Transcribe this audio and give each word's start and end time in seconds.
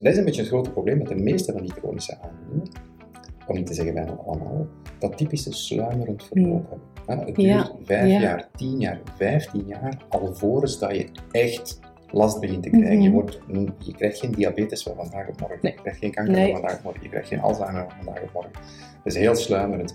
Dat 0.00 0.12
is 0.12 0.18
een 0.18 0.24
beetje 0.24 0.40
het 0.40 0.50
grote 0.50 0.70
probleem 0.70 0.98
met 0.98 1.08
de 1.08 1.14
meeste 1.14 1.52
van 1.52 1.62
die 1.62 1.72
chronische 1.72 2.18
aandoeningen, 2.20 2.72
om 3.46 3.56
niet 3.56 3.66
te 3.66 3.74
zeggen 3.74 3.94
bijna 3.94 4.12
allemaal, 4.12 4.66
dat 4.98 5.16
typische 5.16 5.52
sluimerend 5.52 6.24
verloop 6.24 6.68
hebben. 6.68 6.88
Ja, 7.06 7.24
het 7.26 7.34
duurt 7.34 7.48
Ja, 7.48 7.70
5 7.84 8.10
ja. 8.10 8.20
jaar, 8.20 8.48
10 8.56 8.78
jaar, 8.80 9.00
15 9.16 9.66
jaar, 9.66 9.96
alvorens 10.08 10.78
dat 10.78 10.96
je 10.96 11.08
echt 11.30 11.80
last 12.10 12.40
begint 12.40 12.62
te 12.62 12.70
krijgen. 12.70 12.92
Mhm. 12.94 13.02
je, 13.02 13.10
wordt, 13.10 13.40
je 13.78 13.94
krijgt 13.94 14.18
geen 14.18 14.32
diabetes 14.32 14.82
van 14.82 14.94
vandaag 14.96 15.28
op 15.28 15.40
morgen, 15.40 15.58
Nee. 15.62 15.72
je 15.72 15.80
krijgt 15.80 15.98
geen 15.98 16.10
kanker 16.14 16.32
Nee. 16.34 16.50
van 16.52 16.60
vandaag 16.60 16.78
op 16.78 16.84
morgen, 16.84 17.02
je 17.02 17.08
krijgt 17.08 17.28
geen 17.28 17.40
Alzheimer 17.40 17.84
van 17.88 18.04
vandaag 18.04 18.22
op 18.22 18.32
morgen. 18.32 18.52
Dat 19.04 19.12
is 19.12 19.16
heel 19.16 19.34
sluimerend. 19.34 19.94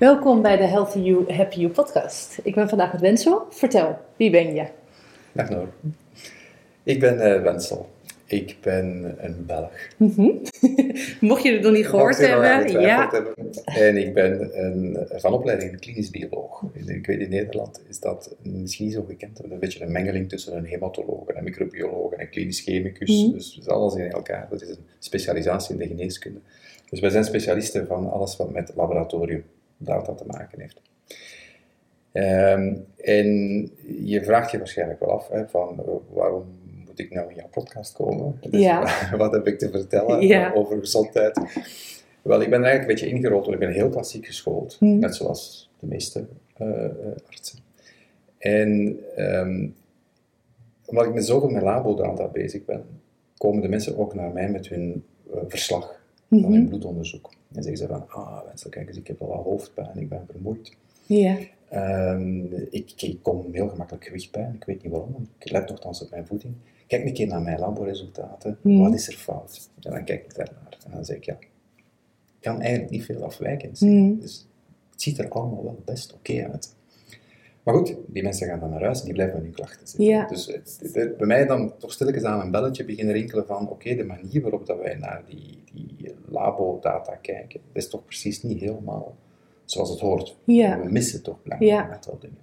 Welkom 0.00 0.42
bij 0.42 0.56
de 0.56 0.64
Healthy 0.64 0.98
You, 0.98 1.32
Happy 1.32 1.58
You 1.58 1.72
podcast. 1.72 2.38
Ik 2.42 2.54
ben 2.54 2.68
vandaag 2.68 2.92
met 2.92 3.00
Wensel. 3.00 3.46
Vertel, 3.50 3.98
wie 4.16 4.30
ben 4.30 4.54
je? 4.54 4.66
Dag 5.32 5.48
Noor. 5.48 5.68
Ik 6.82 7.00
ben 7.00 7.20
eh, 7.20 7.42
Wensel. 7.42 7.88
Ik 8.26 8.56
ben 8.60 9.14
een 9.18 9.46
Belg. 9.46 9.72
Mocht 11.30 11.42
je 11.42 11.52
het 11.52 11.62
nog 11.62 11.72
niet 11.72 11.86
gehoord 11.86 12.18
Mocht 12.18 12.28
je 12.28 12.34
nog 12.34 12.44
hebben, 12.44 12.80
ja. 12.80 13.08
hebben. 13.10 13.34
En 13.64 13.96
ik 13.96 14.14
ben 14.14 14.64
een, 14.64 15.06
van 15.08 15.32
opleiding 15.32 15.72
een 15.72 15.78
klinisch 15.78 16.10
bioloog. 16.10 16.64
Ik 16.86 17.06
weet 17.06 17.20
in 17.20 17.30
Nederland 17.30 17.82
is 17.88 18.00
dat 18.00 18.36
misschien 18.42 18.84
niet 18.84 18.94
zo 18.94 19.04
gekend. 19.08 19.44
Een 19.44 19.58
beetje 19.58 19.84
een 19.84 19.92
mengeling 19.92 20.28
tussen 20.28 20.56
een 20.56 20.66
hematoloog, 20.66 21.22
een 21.26 21.44
microbioloog 21.44 22.12
en 22.12 22.20
een 22.20 22.30
klinisch 22.30 22.60
chemicus. 22.60 23.22
Mhm. 23.22 23.32
Dus, 23.32 23.54
dus 23.54 23.68
alles 23.68 23.94
in 23.94 24.10
elkaar. 24.10 24.46
Dat 24.50 24.62
is 24.62 24.68
een 24.68 24.84
specialisatie 24.98 25.72
in 25.74 25.80
de 25.80 25.86
geneeskunde. 25.86 26.40
Dus 26.90 27.00
wij 27.00 27.10
zijn 27.10 27.24
specialisten 27.24 27.86
van 27.86 28.10
alles 28.10 28.36
wat 28.36 28.52
met 28.52 28.72
laboratoriumdata 29.86 30.14
te 30.14 30.24
maken 30.26 30.60
heeft. 30.60 30.80
Ehm, 32.12 32.74
en 32.96 33.26
je 34.04 34.24
vraagt 34.24 34.50
je 34.50 34.58
waarschijnlijk 34.58 35.00
wel 35.00 35.10
af 35.10 35.28
hè, 35.28 35.48
van 35.48 35.78
eh, 35.78 35.92
waarom 36.12 36.44
moet 36.86 36.98
ik 36.98 37.10
nou 37.14 37.28
in 37.30 37.36
jouw 37.36 37.48
podcast 37.50 37.92
komen? 37.92 38.38
Dus 38.50 38.60
Ja. 38.60 38.86
wat 39.16 39.32
heb 39.32 39.46
ik 39.46 39.58
te 39.58 39.70
vertellen 39.70 40.26
Ja. 40.26 40.52
over 40.52 40.78
gezondheid? 40.78 41.40
Wel, 42.22 42.40
ik 42.42 42.50
ben 42.50 42.58
er 42.60 42.66
eigenlijk 42.66 42.80
een 43.00 43.06
beetje 43.06 43.16
ingerold, 43.16 43.42
want 43.46 43.54
ik 43.60 43.66
ben 43.66 43.74
heel 43.74 43.88
klassiek 43.88 44.26
geschoold, 44.26 44.76
Hmm. 44.78 44.98
net 44.98 45.14
zoals 45.14 45.70
de 45.78 45.86
meeste 45.86 46.24
eh, 46.56 46.84
eh, 46.84 46.90
artsen. 47.28 47.58
En 48.38 48.98
ehm, 49.16 49.68
omdat 50.86 51.06
ik 51.06 51.14
met 51.14 51.26
zoveel 51.26 51.48
met 51.48 51.62
labodata 51.62 52.26
bezig 52.28 52.64
ben, 52.64 52.84
komen 53.36 53.62
de 53.62 53.68
mensen 53.68 53.98
ook 53.98 54.14
naar 54.14 54.30
mij 54.32 54.48
met 54.50 54.68
hun 54.68 55.04
verslag 55.48 55.99
van 56.40 56.52
hun 56.52 56.60
Mhm. 56.60 56.68
bloedonderzoek. 56.68 57.30
En 57.52 57.62
zeggen 57.62 57.76
ze 57.76 57.86
van, 57.86 58.08
ah 58.08 58.44
Wensel, 58.46 58.70
kijk 58.70 58.88
eens, 58.88 58.96
ik 58.96 59.06
heb 59.06 59.18
wel 59.18 59.28
wat 59.28 59.44
hoofdpijn, 59.44 59.98
ik 59.98 60.08
ben 60.08 60.26
vermoeid. 60.30 60.76
Ja. 61.06 61.36
Ehm, 61.68 62.44
ik, 62.70 62.92
ik 63.02 63.18
kom 63.22 63.46
heel 63.52 63.68
gemakkelijk 63.68 64.04
gewichtpijn, 64.04 64.54
ik 64.54 64.64
weet 64.64 64.82
niet 64.82 64.92
waarom, 64.92 65.28
ik 65.38 65.50
let 65.50 65.68
nogthans 65.68 66.02
op 66.02 66.10
mijn 66.10 66.26
voeding. 66.26 66.54
Kijk 66.86 67.04
een 67.04 67.12
keer 67.12 67.26
naar 67.26 67.42
mijn 67.42 67.58
laboresultaten, 67.58 68.58
Hmm. 68.62 68.78
wat 68.80 68.94
is 68.94 69.06
er 69.08 69.14
fout? 69.14 69.68
En 69.80 69.90
dan 69.90 70.04
kijk 70.04 70.24
ik 70.24 70.34
daarnaar 70.34 70.78
en 70.84 70.90
dan 70.90 71.04
zeg 71.04 71.16
ik, 71.16 71.24
ja, 71.24 71.38
kan 72.40 72.60
eigenlijk 72.60 72.90
niet 72.92 73.04
veel 73.04 73.22
afwijkend 73.24 73.78
zijn. 73.78 73.90
Hmm. 73.90 74.20
Dus 74.20 74.46
het 74.90 75.02
ziet 75.02 75.18
er 75.18 75.28
allemaal 75.28 75.62
wel 75.62 75.82
best 75.84 76.14
oké 76.14 76.48
uit. 76.52 76.74
Maar 77.62 77.74
goed, 77.74 77.96
die 78.06 78.22
mensen 78.22 78.46
gaan 78.46 78.60
dan 78.60 78.70
naar 78.70 78.82
huis 78.82 78.98
en 78.98 79.04
die 79.04 79.14
blijven 79.14 79.34
met 79.36 79.44
hun 79.44 79.54
klachten 79.54 79.86
zitten. 79.86 80.04
Ja. 80.04 80.26
Dus 80.26 80.46
het- 80.46 80.78
het- 80.82 80.94
het- 80.94 81.16
bij 81.16 81.26
mij 81.26 81.46
dan 81.46 81.72
toch 81.78 81.92
stilletjes 81.92 82.24
aan 82.24 82.40
een 82.40 82.50
belletje 82.50 82.84
beginnen 82.84 83.14
rinkelen 83.14 83.46
van 83.46 83.68
oké, 83.68 83.94
de 83.94 84.04
manier 84.04 84.40
waarop 84.42 84.66
dat 84.66 84.78
wij 84.78 84.94
naar 84.94 85.22
die, 85.28 85.62
die 85.72 86.14
labodata 86.28 87.14
kijken, 87.14 87.60
dat 87.72 87.82
is 87.82 87.88
toch 87.88 88.04
precies 88.04 88.42
niet 88.42 88.60
helemaal 88.60 89.16
zoals 89.64 89.90
het 89.90 90.00
hoort. 90.00 90.36
Ja. 90.44 90.80
We 90.80 90.90
missen 90.92 91.22
toch 91.22 91.42
blijkbaar 91.42 91.68
Ja. 91.68 91.84
een 91.86 91.92
aantal 91.92 92.18
dingen. 92.20 92.38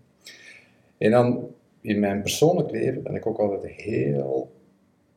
En 0.98 1.12
dan 1.12 1.48
in 1.82 2.00
mijn 2.00 2.22
persoonlijk 2.22 2.72
leven 2.72 3.04
ben 3.04 3.16
ik 3.16 3.26
ook 3.26 3.38
altijd 3.40 3.66
heel 3.72 4.52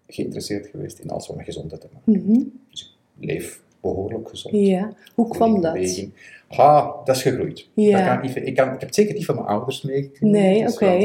geïnteresseerd 0.07 0.67
geweest 0.67 0.99
in 0.99 1.11
alles 1.11 1.27
wat 1.27 1.37
met 1.37 1.45
gezondheid 1.45 1.81
te 1.81 1.89
maken 1.93 2.13
Mhm. 2.33 2.43
Dus 2.71 2.99
ik 3.19 3.27
leef 3.29 3.63
behoorlijk 3.81 4.29
gezond. 4.29 4.55
Ja. 4.57 4.93
Hoe 5.15 5.29
kwam 5.29 5.61
dat? 5.61 5.73
beweging. 5.73 6.13
Ah, 6.57 7.05
dat 7.05 7.17
is 7.17 7.23
gegroeid. 7.23 7.69
Ja. 7.75 7.97
Dat 7.99 8.07
kan 8.07 8.17
ik, 8.17 8.23
niet, 8.23 8.47
ik, 8.47 8.55
kan, 8.57 8.65
ik 8.67 8.71
heb 8.73 8.81
het 8.81 8.95
zeker 8.95 9.15
niet 9.15 9.25
van 9.25 9.35
mijn 9.35 9.47
ouders 9.47 9.83
meegekregen. 9.83 10.31
Nee, 10.31 10.63
dus, 10.65 10.75
oké. 10.75 10.99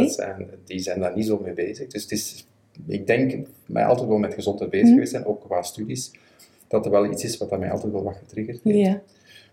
die 0.66 0.79
zijn 0.79 1.00
daar 1.00 1.16
niet 1.16 1.25
zo 1.25 1.39
mee 1.44 1.53
bezig. 1.53 1.88
Dus 1.88 2.01
het 2.01 2.11
is, 2.11 2.47
ik 2.88 3.07
denk, 3.07 3.47
mij 3.66 3.85
altijd 3.85 4.07
wel 4.09 4.17
met 4.17 4.33
gezondheid 4.33 4.69
bezig 4.69 4.85
Mhm. 4.85 4.94
geweest 4.94 5.11
zijn, 5.11 5.25
ook 5.25 5.41
qua 5.41 5.61
studies, 5.61 6.11
dat 6.67 6.85
er 6.85 6.91
wel 6.91 7.11
iets 7.11 7.23
is 7.23 7.38
wat 7.38 7.50
dat 7.50 7.59
mij 7.59 7.72
altijd 7.72 7.91
wel 7.91 8.03
wat 8.03 8.16
getriggerd 8.16 8.59
heeft. 8.63 8.78
Ja. 8.78 9.01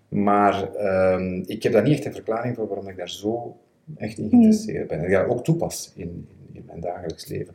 Maar 0.08 0.74
ehm, 0.74 1.42
ik 1.46 1.62
heb 1.62 1.72
daar 1.72 1.82
niet 1.82 1.92
echt 1.92 2.04
een 2.04 2.12
verklaring 2.12 2.54
voor 2.54 2.66
waarom 2.66 2.88
ik 2.88 2.96
daar 2.96 3.10
zo 3.10 3.56
echt 3.96 4.18
in 4.18 4.28
geïnteresseerd 4.28 4.88
ben. 4.88 4.98
En 4.98 5.04
ik 5.04 5.10
dat 5.10 5.26
ook 5.28 5.44
toepas 5.44 5.92
in, 5.96 6.26
in, 6.28 6.48
in 6.52 6.62
mijn 6.66 6.80
dagelijks 6.80 7.26
leven. 7.26 7.54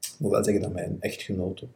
Ik 0.00 0.14
moet 0.18 0.30
wel 0.30 0.44
zeggen 0.44 0.62
dat 0.62 0.72
mijn 0.72 0.96
echtgenote, 1.00 1.66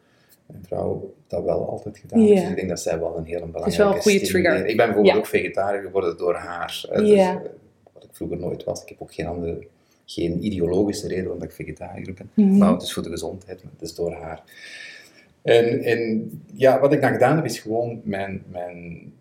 mijn 0.50 0.64
vrouw, 0.64 1.14
dat 1.26 1.44
wel 1.44 1.68
altijd 1.68 1.98
gedaan. 1.98 2.26
Dus 2.26 2.42
ik 2.42 2.56
denk 2.56 2.68
dat 2.68 2.80
zij 2.80 2.98
wel 2.98 3.16
een 3.16 3.24
hele 3.24 3.38
belangrijke 3.38 3.70
is 3.70 3.76
wel 3.76 3.94
een 3.94 4.02
goede 4.02 4.18
stimulering- 4.18 4.54
trigger. 4.54 4.70
Ik 4.70 4.76
ben 4.76 4.86
bijvoorbeeld 4.86 5.16
ook 5.16 5.26
vegetariër 5.26 5.82
geworden 5.82 6.16
door 6.16 6.34
haar. 6.34 6.66
Dus, 6.66 7.16
eh, 7.16 7.34
wat 7.92 8.04
ik 8.04 8.10
vroeger 8.12 8.38
nooit 8.38 8.64
was. 8.64 8.82
Ik 8.82 8.88
heb 8.88 9.00
ook 9.00 9.14
geen 9.14 9.26
andere, 9.26 9.66
geen 10.04 10.44
ideologische 10.44 11.08
reden 11.08 11.24
waarom 11.24 11.42
ik 11.42 11.52
vegetariër 11.52 12.14
ben. 12.14 12.30
Mhm. 12.34 12.58
Maar 12.58 12.72
het 12.72 12.82
is 12.82 12.92
voor 12.92 13.02
de 13.02 13.10
gezondheid, 13.10 13.62
maar 13.62 13.72
het 13.72 13.82
is 13.82 13.94
door 13.94 14.12
haar. 14.12 14.42
En, 15.42 15.82
en 15.82 16.30
ja, 16.54 16.80
wat 16.80 16.92
ik 16.92 17.00
dan 17.00 17.12
gedaan 17.12 17.36
heb, 17.36 17.44
is 17.44 17.58
gewoon 17.58 18.00
mijn, 18.04 18.42
mijn 18.50 19.12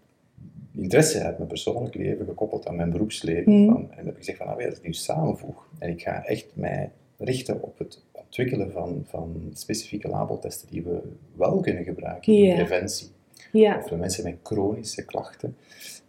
interesse 0.76 1.24
uit 1.24 1.38
mijn 1.38 1.50
persoonlijk 1.50 1.96
leven 1.96 2.26
gekoppeld 2.26 2.68
aan 2.68 2.76
mijn 2.76 2.90
beroepsleven. 2.90 3.54
Mhm. 3.54 3.72
Van, 3.72 3.82
en 3.82 3.96
dan 3.96 4.06
heb 4.06 4.08
ik 4.08 4.18
gezegd 4.18 4.38
van, 4.38 4.48
nou 4.48 4.66
als 4.66 4.78
ik 4.78 4.84
nu 4.84 4.94
samenvoeg 4.94 5.68
en 5.80 5.90
ik 5.90 6.02
ga 6.02 6.24
echt 6.26 6.46
mij 6.54 6.92
richten 7.18 7.62
op 7.62 7.78
het 7.78 8.02
ontwikkelen 8.30 8.72
van, 8.72 9.04
van 9.08 9.50
specifieke 9.54 10.08
labotesten 10.08 10.68
die 10.72 10.84
we 10.84 11.00
wel 11.36 11.60
kunnen 11.60 11.84
gebruiken 11.84 12.34
in 12.34 12.56
preventie. 12.56 13.08
Ja. 13.52 13.78
Of 13.78 13.88
voor 13.88 13.98
mensen 13.98 14.24
met 14.24 14.36
chronische 14.44 15.06
klachten. 15.06 15.56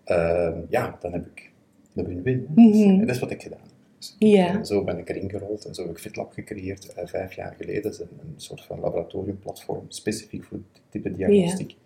ehm, 0.05 0.59
ja, 0.69 0.97
dan 1.01 1.13
heb 1.13 1.27
ik 1.27 1.51
een 1.95 2.05
win-win. 2.05 2.47
hè. 2.55 2.63
Mhm. 2.63 2.73
Dus, 2.73 2.81
en 2.83 2.99
dat 3.07 3.15
is 3.15 3.21
wat 3.21 3.31
ik 3.31 3.43
gedaan 3.43 3.59
heb. 3.63 3.69
Dus, 3.99 4.17
Ja. 4.19 4.49
en 4.59 4.67
zo 4.67 4.85
ben 4.85 4.99
ik 4.99 5.09
erin 5.09 5.31
gerold 5.31 5.65
en 5.65 5.75
zo 5.75 5.83
heb 5.83 5.91
ik 5.91 5.99
FitLab 5.99 6.33
gecreëerd 6.33 6.93
eh, 6.95 7.07
vijf 7.07 7.35
jaar 7.35 7.55
geleden. 7.59 7.83
Dat 7.83 7.93
is 7.93 7.99
een, 7.99 8.09
een 8.21 8.35
soort 8.37 8.65
van 8.65 8.81
laboratoriumplatform 8.81 9.85
specifiek 9.89 10.45
voor 10.45 10.57
dit 10.73 10.83
type 10.89 11.13
diagnostiek. 11.13 11.77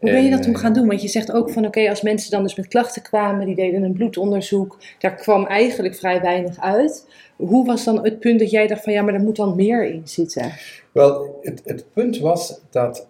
Hoe 0.00 0.10
ben 0.10 0.24
je 0.24 0.30
dat 0.30 0.42
toen 0.42 0.54
eh, 0.54 0.60
gaan 0.60 0.72
doen? 0.72 0.86
Want 0.86 1.02
je 1.02 1.08
zegt 1.08 1.32
ook 1.32 1.50
van 1.50 1.66
oké, 1.66 1.88
als 1.88 2.02
mensen 2.02 2.30
dan 2.30 2.42
dus 2.42 2.54
met 2.54 2.66
klachten 2.68 3.02
kwamen, 3.02 3.46
die 3.46 3.54
deden 3.54 3.82
een 3.82 3.92
bloedonderzoek, 3.92 4.78
daar 4.98 5.14
kwam 5.14 5.46
eigenlijk 5.46 5.94
vrij 5.96 6.20
weinig 6.20 6.60
uit. 6.60 7.06
Hoe 7.36 7.66
was 7.66 7.84
dan 7.84 8.04
het 8.04 8.18
punt 8.20 8.38
dat 8.40 8.50
jij 8.50 8.66
dacht 8.66 8.82
van 8.82 8.92
ja, 8.92 9.02
maar 9.02 9.14
er 9.14 9.20
moet 9.20 9.36
dan 9.36 9.56
meer 9.56 9.84
in 9.86 10.00
zitten? 10.08 10.52
Wel, 10.92 11.38
het, 11.42 11.62
het 11.64 11.84
punt 11.92 12.18
was 12.18 12.60
dat 12.70 13.06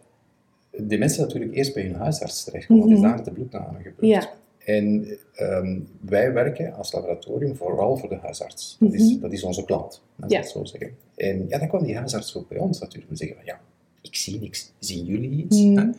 die 0.77 0.99
mensen 0.99 1.23
natuurlijk 1.23 1.55
eerst 1.55 1.75
bij 1.75 1.83
hun 1.83 1.95
huisarts 1.95 2.45
terechtkomen, 2.45 2.85
want 2.87 2.99
Mhm. 2.99 3.05
is 3.07 3.11
daar 3.15 3.25
de 3.25 3.31
bloedname 3.31 3.77
gebeurd. 3.83 3.97
Ja. 4.01 4.31
En 4.65 5.07
ehm, 5.35 5.79
wij 6.01 6.33
werken 6.33 6.75
als 6.75 6.93
laboratorium 6.93 7.57
vooral 7.57 7.97
voor 7.97 8.09
de 8.09 8.19
huisarts. 8.23 8.77
Dat, 8.81 8.93
is, 8.93 9.11
Mhm. 9.13 9.21
dat 9.21 9.33
is 9.33 9.43
onze 9.45 9.65
klant, 9.65 10.03
laat 10.17 10.31
ik 10.31 10.37
Ja. 10.37 10.43
het 10.43 10.51
zo 10.51 10.65
zeggen. 10.65 10.91
En 11.17 11.47
ja, 11.49 11.59
dan 11.59 11.69
kwam 11.69 11.83
die 11.85 11.97
huisarts 11.97 12.37
ook 12.37 12.49
bij 12.49 12.59
ons 12.59 12.79
natuurlijk 12.81 13.11
en 13.11 13.17
zeggen 13.17 13.37
van 13.37 13.47
ja, 13.47 13.61
ik 14.03 14.15
zie 14.17 14.41
niks, 14.41 14.73
zien 14.79 15.05
jullie 15.05 15.31
iets? 15.45 15.61
Mhm. 15.61 15.93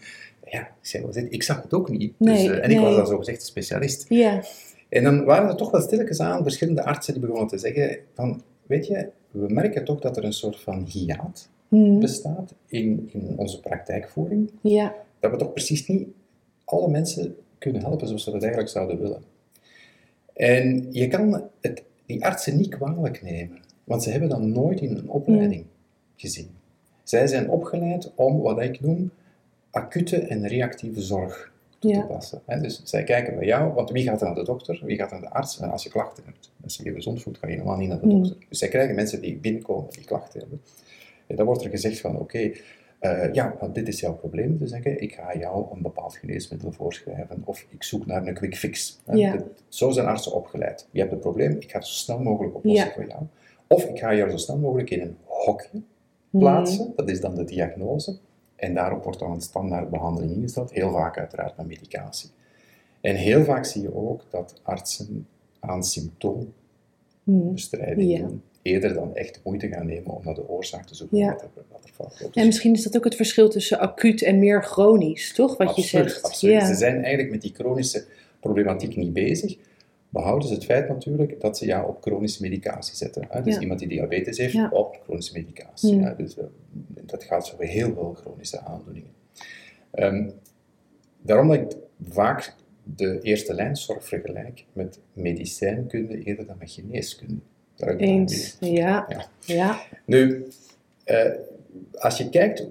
Ja, 0.52 0.60
ik, 0.62 0.68
zei, 0.82 1.04
"Wat 1.06 1.16
is 1.16 1.24
dit?" 1.24 1.34
ik 1.34 1.44
zag 1.44 1.62
het 1.62 1.74
ook 1.74 1.90
niet. 1.90 2.14
Dus, 2.18 2.44
eh, 2.48 2.64
en 2.64 2.72
ik 2.72 2.80
was 2.80 2.96
dan 2.96 3.08
zo 3.08 3.18
gezegd 3.18 3.44
specialist. 3.46 4.06
Ja. 4.09 4.44
En 4.90 5.03
dan 5.03 5.24
waren 5.24 5.50
er 5.50 5.56
toch 5.56 5.72
wel 5.72 5.82
stilletjes 5.82 6.20
aan 6.20 6.44
verschillende 6.44 6.84
artsen 6.84 7.14
die 7.14 7.22
begonnen 7.22 7.48
te 7.48 7.58
zeggen 7.58 7.98
van, 8.14 8.42
weet 8.66 8.88
je, 8.88 9.09
we 9.32 9.46
merken 9.50 9.84
toch 9.86 10.00
dat 10.00 10.18
er 10.18 10.24
een 10.24 10.34
soort 10.34 10.59
van 10.59 10.84
hiaat 10.84 11.50
Mhm. 11.68 12.00
bestaat 12.00 12.53
in, 12.68 13.09
in 13.14 13.34
onze 13.36 13.59
praktijkvoering. 13.59 14.52
Ja. 14.62 14.96
Dat 15.20 15.32
we 15.32 15.38
toch 15.38 15.52
precies 15.53 15.88
niet 15.88 16.08
alle 16.66 16.90
mensen 16.90 17.36
kunnen 17.58 17.82
helpen 17.82 18.08
zoals 18.08 18.26
we 18.26 18.32
dat 18.32 18.42
eigenlijk 18.42 18.72
zouden 18.72 19.00
willen. 19.00 19.24
En 20.34 20.88
je 20.92 21.08
kan 21.08 21.44
het, 21.62 21.84
die 22.06 22.26
artsen 22.26 22.58
niet 22.58 22.70
kwalijk 22.76 23.22
nemen, 23.22 23.59
want 23.84 24.04
ze 24.04 24.09
hebben 24.09 24.30
dat 24.30 24.42
nooit 24.42 24.82
in 24.82 24.96
een 24.96 25.09
opleiding 25.09 25.66
gezien. 26.16 26.50
Zij 27.04 27.28
zijn 27.28 27.50
opgeleid 27.50 28.12
om 28.16 28.40
wat 28.42 28.62
ik 28.62 28.82
noem 28.82 29.12
acute 29.72 30.18
en 30.18 30.47
reactieve 30.47 31.02
zorg 31.02 31.52
toe 31.79 31.91
Ja. 31.91 32.02
te 32.02 32.08
passen. 32.08 32.41
Dus 32.62 32.82
zij 32.84 33.03
kijken 33.03 33.35
bij 33.35 33.46
jou, 33.46 33.73
want 33.73 33.90
wie 33.91 34.03
gaat 34.03 34.22
naar 34.22 34.35
de 34.35 34.44
dokter? 34.44 34.82
Wie 34.85 34.97
gaat 34.97 35.12
naar 35.12 35.22
de 35.22 35.29
arts? 35.29 35.59
En 35.59 35.72
als 35.72 35.84
je 35.84 35.90
klachten 35.90 36.23
hebt, 36.26 36.52
als 36.64 36.78
je 36.78 36.84
je 36.84 36.94
gezond 36.94 37.22
voelt, 37.22 37.38
ga 37.38 37.47
je 37.47 37.56
normaal 37.58 37.78
niet 37.78 37.90
naar 37.90 38.00
de 38.00 38.06
Mm. 38.06 38.12
dokter. 38.23 38.46
Dus 38.50 38.59
zij 38.59 38.68
krijgen 38.68 38.96
mensen 38.96 39.22
die 39.22 39.38
binnenkomen 39.38 39.90
die 39.91 40.06
klachten 40.06 40.40
hebben. 40.40 40.62
En 41.28 41.35
dan 41.35 41.46
wordt 41.46 41.64
er 41.64 41.70
gezegd 41.70 42.00
van, 42.00 42.20
oké, 42.20 42.52
eh, 43.00 43.34
ja, 43.34 43.56
want 43.59 43.76
dit 43.76 43.88
is 43.88 44.00
jouw 44.00 44.14
probleem 44.16 44.58
te 44.58 44.68
zeggen, 44.68 45.02
ik 45.02 45.14
ga 45.14 45.38
jou 45.38 45.66
een 45.76 45.82
bepaald 45.82 46.16
geneesmiddel 46.18 46.72
voorschrijven 46.72 47.41
of 47.46 47.66
ik 47.70 47.84
zoek 47.84 48.06
naar 48.06 48.28
een 48.28 48.34
quick 48.34 48.56
fix. 48.58 49.00
Hè. 49.06 49.14
Ja. 49.16 49.32
Dat- 49.35 49.44
zo 49.68 49.90
zijn 49.90 50.08
artsen 50.08 50.34
opgeleid. 50.34 50.88
Je 50.91 51.00
hebt 51.00 51.12
het 51.12 51.20
probleem, 51.22 51.52
ik 51.52 51.72
ga 51.72 51.78
het 51.78 51.88
zo 51.88 51.94
snel 51.94 52.20
mogelijk 52.20 52.56
oplossen 52.56 52.88
Ja. 52.88 52.94
voor 52.94 53.08
jou. 53.08 53.22
Of 53.68 53.85
ik 53.85 54.00
ga 54.00 54.16
jou 54.16 54.29
zo 54.29 54.38
snel 54.38 54.58
mogelijk 54.58 54.90
in 54.90 55.02
een 55.02 55.18
hokje 55.23 55.82
plaatsen, 56.32 56.94
dat 56.96 57.09
is 57.09 57.22
dan 57.22 57.35
de 57.35 57.44
diagnose, 57.44 58.18
en 58.61 58.73
daarop 58.73 59.03
wordt 59.03 59.19
dan 59.19 59.31
een 59.31 59.41
standaard 59.41 59.90
behandeling 59.90 60.35
ingesteld, 60.35 60.72
heel 60.72 60.91
vaak 60.91 61.17
uiteraard 61.17 61.58
met 61.58 61.67
medicatie. 61.67 62.29
En 63.02 63.16
heel 63.16 63.43
vaak 63.43 63.66
zie 63.66 63.81
je 63.81 63.96
ook 63.96 64.22
dat 64.29 64.59
artsen 64.63 65.28
aan 65.59 65.84
symptoombestrijding 65.84 68.11
Ja. 68.11 68.17
doen, 68.19 68.41
eerder 68.61 68.93
dan 68.93 69.16
echt 69.16 69.41
moeite 69.43 69.67
gaan 69.67 69.85
nemen 69.85 70.11
om 70.16 70.22
naar 70.23 70.34
de 70.34 70.49
oorzaak 70.49 70.85
te 70.85 70.96
zoeken 70.96 71.17
Ja. 71.17 71.31
wat 71.31 71.41
er, 71.41 71.49
wat 71.72 71.84
er 71.84 71.90
fout 71.93 72.22
loopt. 72.22 72.35
En 72.35 72.46
misschien 72.46 72.73
is 72.73 72.84
dat 72.84 72.97
ook 72.97 73.03
het 73.03 73.16
verschil 73.16 73.49
tussen 73.49 73.79
acuut 73.79 74.22
en 74.22 74.40
meer 74.40 74.63
chronisch, 74.63 75.34
toch? 75.34 75.58
Wat 75.58 75.75
je 75.75 75.81
zegt. 75.81 76.23
absoluut. 76.23 76.61
Ja. 76.61 76.67
Ze 76.67 76.75
zijn 76.75 76.93
eigenlijk 76.96 77.31
met 77.31 77.41
die 77.41 77.53
chronische 77.53 78.05
problematiek 78.40 78.96
niet 78.96 79.13
bezig. 79.13 79.58
Behouden 80.11 80.47
ze 80.47 80.53
het 80.53 80.66
feit 80.66 80.87
natuurlijk 80.87 81.41
dat 81.41 81.58
ze 81.58 81.66
jou 81.66 81.87
op 81.87 82.02
chronische 82.02 82.41
medicatie 82.41 82.96
zetten. 82.96 83.25
Hè? 83.29 83.41
Dus 83.41 83.53
Ja. 83.55 83.61
iemand 83.61 83.79
die 83.79 83.87
diabetes 83.87 84.37
heeft, 84.37 84.53
Ja. 84.53 84.69
op 84.69 84.99
chronische 85.03 85.34
medicatie. 85.34 85.99
Hè? 86.03 86.16
Dus, 86.16 86.37
eh, 86.37 86.43
dat 87.05 87.23
gaat 87.23 87.52
over 87.53 87.66
heel 87.66 87.93
veel 87.93 88.13
chronische 88.13 88.59
aandoeningen. 88.59 89.11
Ehm, 89.91 90.29
daarom 91.22 91.47
dat 91.47 91.58
ik 91.58 91.78
vaak 92.09 92.55
de 92.84 93.19
eerste 93.22 93.53
lijnzorg 93.53 94.08
vergelijk 94.08 94.66
met 94.73 94.99
medicijnkunde 95.13 96.23
eerder 96.23 96.46
dan 96.46 96.55
met 96.59 96.72
geneeskunde. 96.72 97.40
Eens. 97.97 98.58
Ja. 98.59 99.05
Ja. 99.09 99.25
Ja. 99.40 99.81
Nu, 100.05 100.47
eh, 101.03 101.31
als 101.93 102.17
je 102.17 102.29
kijkt 102.29 102.67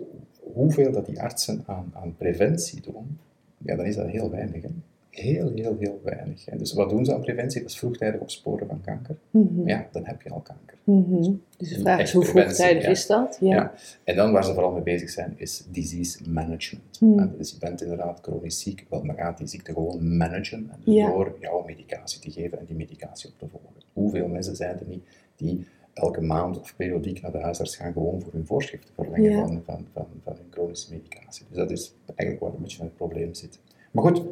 hoeveel 0.52 0.92
dat 0.92 1.06
die 1.06 1.20
artsen 1.20 1.62
aan, 1.66 1.92
aan 1.94 2.16
preventie 2.16 2.80
doen, 2.80 3.18
ja, 3.58 3.76
dan 3.76 3.86
is 3.86 3.96
dat 3.96 4.08
heel 4.08 4.30
weinig. 4.30 4.62
Hè? 4.62 4.68
Heel, 5.10 5.50
heel, 5.54 5.76
heel 5.78 6.00
weinig. 6.04 6.44
Dus 6.44 6.72
wat 6.72 6.90
doen 6.90 7.04
ze 7.04 7.14
aan 7.14 7.20
preventie? 7.20 7.60
Dat 7.60 7.70
is 7.70 7.78
vroegtijdig 7.78 8.20
opsporen 8.20 8.66
van 8.66 8.80
kanker. 8.80 9.16
Mhm. 9.30 9.68
Ja, 9.68 9.88
dan 9.92 10.04
heb 10.04 10.22
je 10.22 10.30
al 10.30 10.40
kanker. 10.40 10.76
Mhm. 10.84 11.32
Dus 11.56 11.68
de 11.68 11.80
vraag 11.80 12.00
is 12.00 12.12
hoe 12.12 12.24
vroegtijdig 12.24 12.82
ja. 12.82 12.88
is 12.88 13.06
dat? 13.06 13.38
Ja. 13.40 13.54
Ja. 13.54 13.72
En 14.04 14.16
dan 14.16 14.32
waar 14.32 14.44
ze 14.44 14.52
vooral 14.52 14.72
mee 14.72 14.82
bezig 14.82 15.10
zijn, 15.10 15.34
is 15.36 15.64
disease 15.70 16.30
management. 16.30 16.98
Hmm. 16.98 17.18
Hè, 17.18 17.36
Dus 17.36 17.50
je 17.50 17.58
bent 17.58 17.82
inderdaad 17.82 18.18
chronisch 18.22 18.60
ziek, 18.60 18.86
wel, 18.88 19.02
maar 19.02 19.16
gaat 19.16 19.38
die 19.38 19.46
ziekte 19.46 19.72
gewoon 19.72 20.16
managen 20.16 20.68
en 20.72 20.80
dus 20.84 20.94
Ja. 20.94 21.06
door 21.10 21.36
jouw 21.40 21.64
medicatie 21.66 22.20
te 22.20 22.30
geven 22.30 22.58
en 22.58 22.64
die 22.64 22.76
medicatie 22.76 23.28
op 23.30 23.38
te 23.38 23.46
volgen. 23.48 23.82
Hoeveel 23.92 24.28
mensen 24.28 24.56
zijn 24.56 24.78
er 24.78 24.86
niet 24.86 25.04
die 25.36 25.66
elke 25.92 26.20
maand 26.20 26.58
of 26.60 26.76
periodiek 26.76 27.22
naar 27.22 27.32
de 27.32 27.38
huisarts 27.38 27.76
gaan 27.76 27.92
gewoon 27.92 28.20
voor 28.22 28.32
hun 28.32 28.46
voorschriften 28.46 28.94
verlengen 28.94 29.32
van, 29.46 29.62
van, 29.64 29.86
van, 29.92 30.06
van 30.24 30.32
hun 30.36 30.46
chronische 30.50 30.92
medicatie. 30.92 31.44
Dus 31.48 31.56
dat 31.56 31.70
is 31.70 31.94
eigenlijk 32.14 32.40
waar 32.40 32.54
een 32.54 32.62
beetje 32.62 32.82
het 32.82 32.96
probleem 32.96 33.34
zit. 33.34 33.58
Maar 33.90 34.04
goed, 34.04 34.22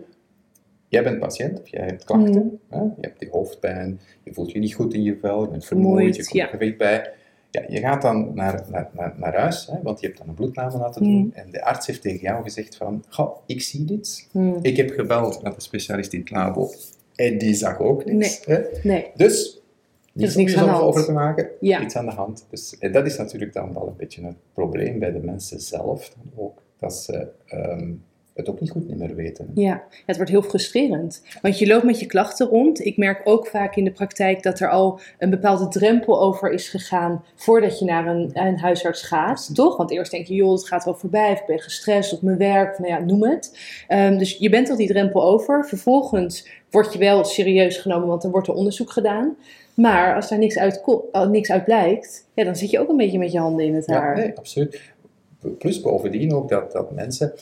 jij 0.89 1.03
bent 1.03 1.19
patiënt, 1.19 1.61
of 1.61 1.69
jij 1.69 1.85
hebt 1.85 2.05
klachten, 2.05 2.33
Hmm. 2.33 2.61
hè? 2.69 2.79
je 2.79 2.93
hebt 3.01 3.21
die 3.21 3.29
hoofdpijn, 3.31 4.01
je 4.23 4.33
voelt 4.35 4.51
je 4.53 4.59
niet 4.59 4.75
goed 4.75 4.95
in 4.95 5.03
je 5.03 5.17
vel, 5.21 5.43
je 5.43 5.51
bent 5.51 5.65
vermoeid, 5.65 6.17
je 6.17 6.23
komt 6.23 6.35
ja. 6.35 6.45
er 6.45 6.51
gewicht 6.51 6.77
bij. 6.79 7.13
Ja, 7.51 7.63
je 7.69 7.79
gaat 7.79 8.03
dan 8.03 8.35
naar, 8.35 8.65
naar, 8.71 8.91
naar, 8.93 9.15
naar 9.17 9.37
huis, 9.37 9.67
hè, 9.67 9.83
want 9.83 10.01
je 10.01 10.07
hebt 10.07 10.19
dan 10.19 10.29
een 10.29 10.35
bloedname 10.35 10.79
laten 10.79 11.03
doen. 11.03 11.13
Mm. 11.13 11.31
En 11.35 11.51
de 11.51 11.65
arts 11.65 11.87
heeft 11.87 12.03
tegen 12.03 12.21
jou 12.21 12.43
gezegd 12.43 12.77
van, 12.77 13.05
goh, 13.09 13.37
ik 13.47 13.63
zie 13.63 13.85
dit. 13.85 14.29
Mhm. 14.33 14.59
Ik 14.63 14.77
heb 14.77 14.91
gebeld 14.91 15.43
met 15.43 15.55
de 15.55 15.61
specialist 15.61 16.13
in 16.13 16.21
het 16.21 16.31
labo. 16.31 16.71
En 17.15 17.39
die 17.39 17.55
zag 17.55 17.79
ook 17.79 18.05
niks. 18.05 18.45
Hè? 18.45 18.61
Nee. 18.83 19.11
Dus, 19.15 19.55
Er 19.55 19.61
niet 20.13 20.29
is 20.29 20.57
om 20.57 20.65
je 20.65 20.81
over 20.81 21.05
te 21.05 21.13
maken, 21.13 21.49
Ja. 21.61 21.83
iets 21.83 21.97
aan 21.97 22.07
de 22.07 22.13
hand. 22.13 22.47
Dus 22.51 22.79
en 22.79 22.93
dat 22.93 23.07
is 23.07 23.17
natuurlijk 23.17 23.53
dan 23.53 23.73
wel 23.75 23.87
een 23.87 23.97
beetje 23.97 24.25
het 24.25 24.37
probleem 24.55 24.99
bij 24.99 25.13
de 25.13 25.21
mensen 25.21 25.61
zelf. 25.61 26.09
Dan 26.09 26.33
ook, 26.45 26.63
dat 26.79 26.95
ze 26.95 27.29
ehm, 27.47 27.93
het 28.39 28.49
ook 28.49 28.61
niet 28.61 28.71
goed 28.71 28.99
meer 28.99 29.15
weten. 29.15 29.51
Ja, 29.55 29.83
het 30.07 30.17
wordt 30.17 30.31
heel 30.31 30.43
frustrerend. 30.43 31.23
Want 31.43 31.59
je 31.59 31.67
loopt 31.67 31.85
met 31.85 32.01
je 32.01 32.07
klachten 32.07 32.47
rond. 32.47 32.85
Ik 32.85 32.97
merk 32.97 33.21
ook 33.25 33.47
vaak 33.47 33.77
in 33.77 33.85
de 33.85 33.91
praktijk 33.91 34.43
dat 34.43 34.61
er 34.61 34.71
al 34.71 35.01
een 35.19 35.31
bepaalde 35.31 35.69
drempel 35.69 36.21
over 36.21 36.51
is 36.51 36.69
gegaan 36.69 37.25
voordat 37.35 37.79
je 37.79 37.85
naar 37.85 38.07
een, 38.07 38.31
een 38.33 38.59
huisarts 38.59 39.03
gaat, 39.03 39.55
toch? 39.55 39.77
Want 39.77 39.91
eerst 39.91 40.11
denk 40.11 40.27
je, 40.27 40.35
joh, 40.35 40.53
het 40.53 40.67
gaat 40.67 40.85
wel 40.85 40.95
voorbij, 40.95 41.33
of 41.33 41.41
ik 41.41 41.47
ben 41.47 41.59
gestrest 41.59 42.13
op 42.13 42.23
mijn 42.23 42.39
werk, 42.39 42.79
nou 42.79 42.91
ja, 42.93 42.99
noem 42.99 43.25
het. 43.25 43.59
Ehm, 43.89 44.19
dus 44.19 44.37
je 44.37 44.49
bent 44.49 44.71
al 44.71 44.77
die 44.77 44.89
drempel 44.89 45.23
over. 45.23 45.67
Vervolgens 45.67 46.49
word 46.71 46.93
je 46.93 46.99
wel 46.99 47.25
serieus 47.25 47.77
genomen, 47.77 48.09
want 48.09 48.25
er 48.25 48.31
wordt 48.31 48.49
er 48.49 48.55
onderzoek 48.55 48.91
gedaan. 48.91 49.37
Maar 49.75 50.15
als 50.15 50.29
daar 50.29 50.39
niks 50.39 50.59
uit, 50.59 50.83
eh, 51.13 51.29
niks 51.29 51.51
uit 51.51 51.65
blijkt, 51.65 52.27
ja, 52.35 52.45
dan 52.45 52.57
zit 52.57 52.71
je 52.71 52.79
ook 52.79 52.89
een 52.89 52.97
beetje 52.97 53.19
met 53.19 53.33
je 53.33 53.39
handen 53.39 53.65
in 53.67 53.75
het 53.75 53.87
Ja, 53.87 53.95
haar. 53.95 54.17
nee, 54.17 54.33
absoluut. 54.37 54.81
Plus 55.59 55.81
bovendien 55.81 56.35
ook 56.35 56.49
dat, 56.49 56.73
dat 56.73 56.93
mensen, 56.93 57.33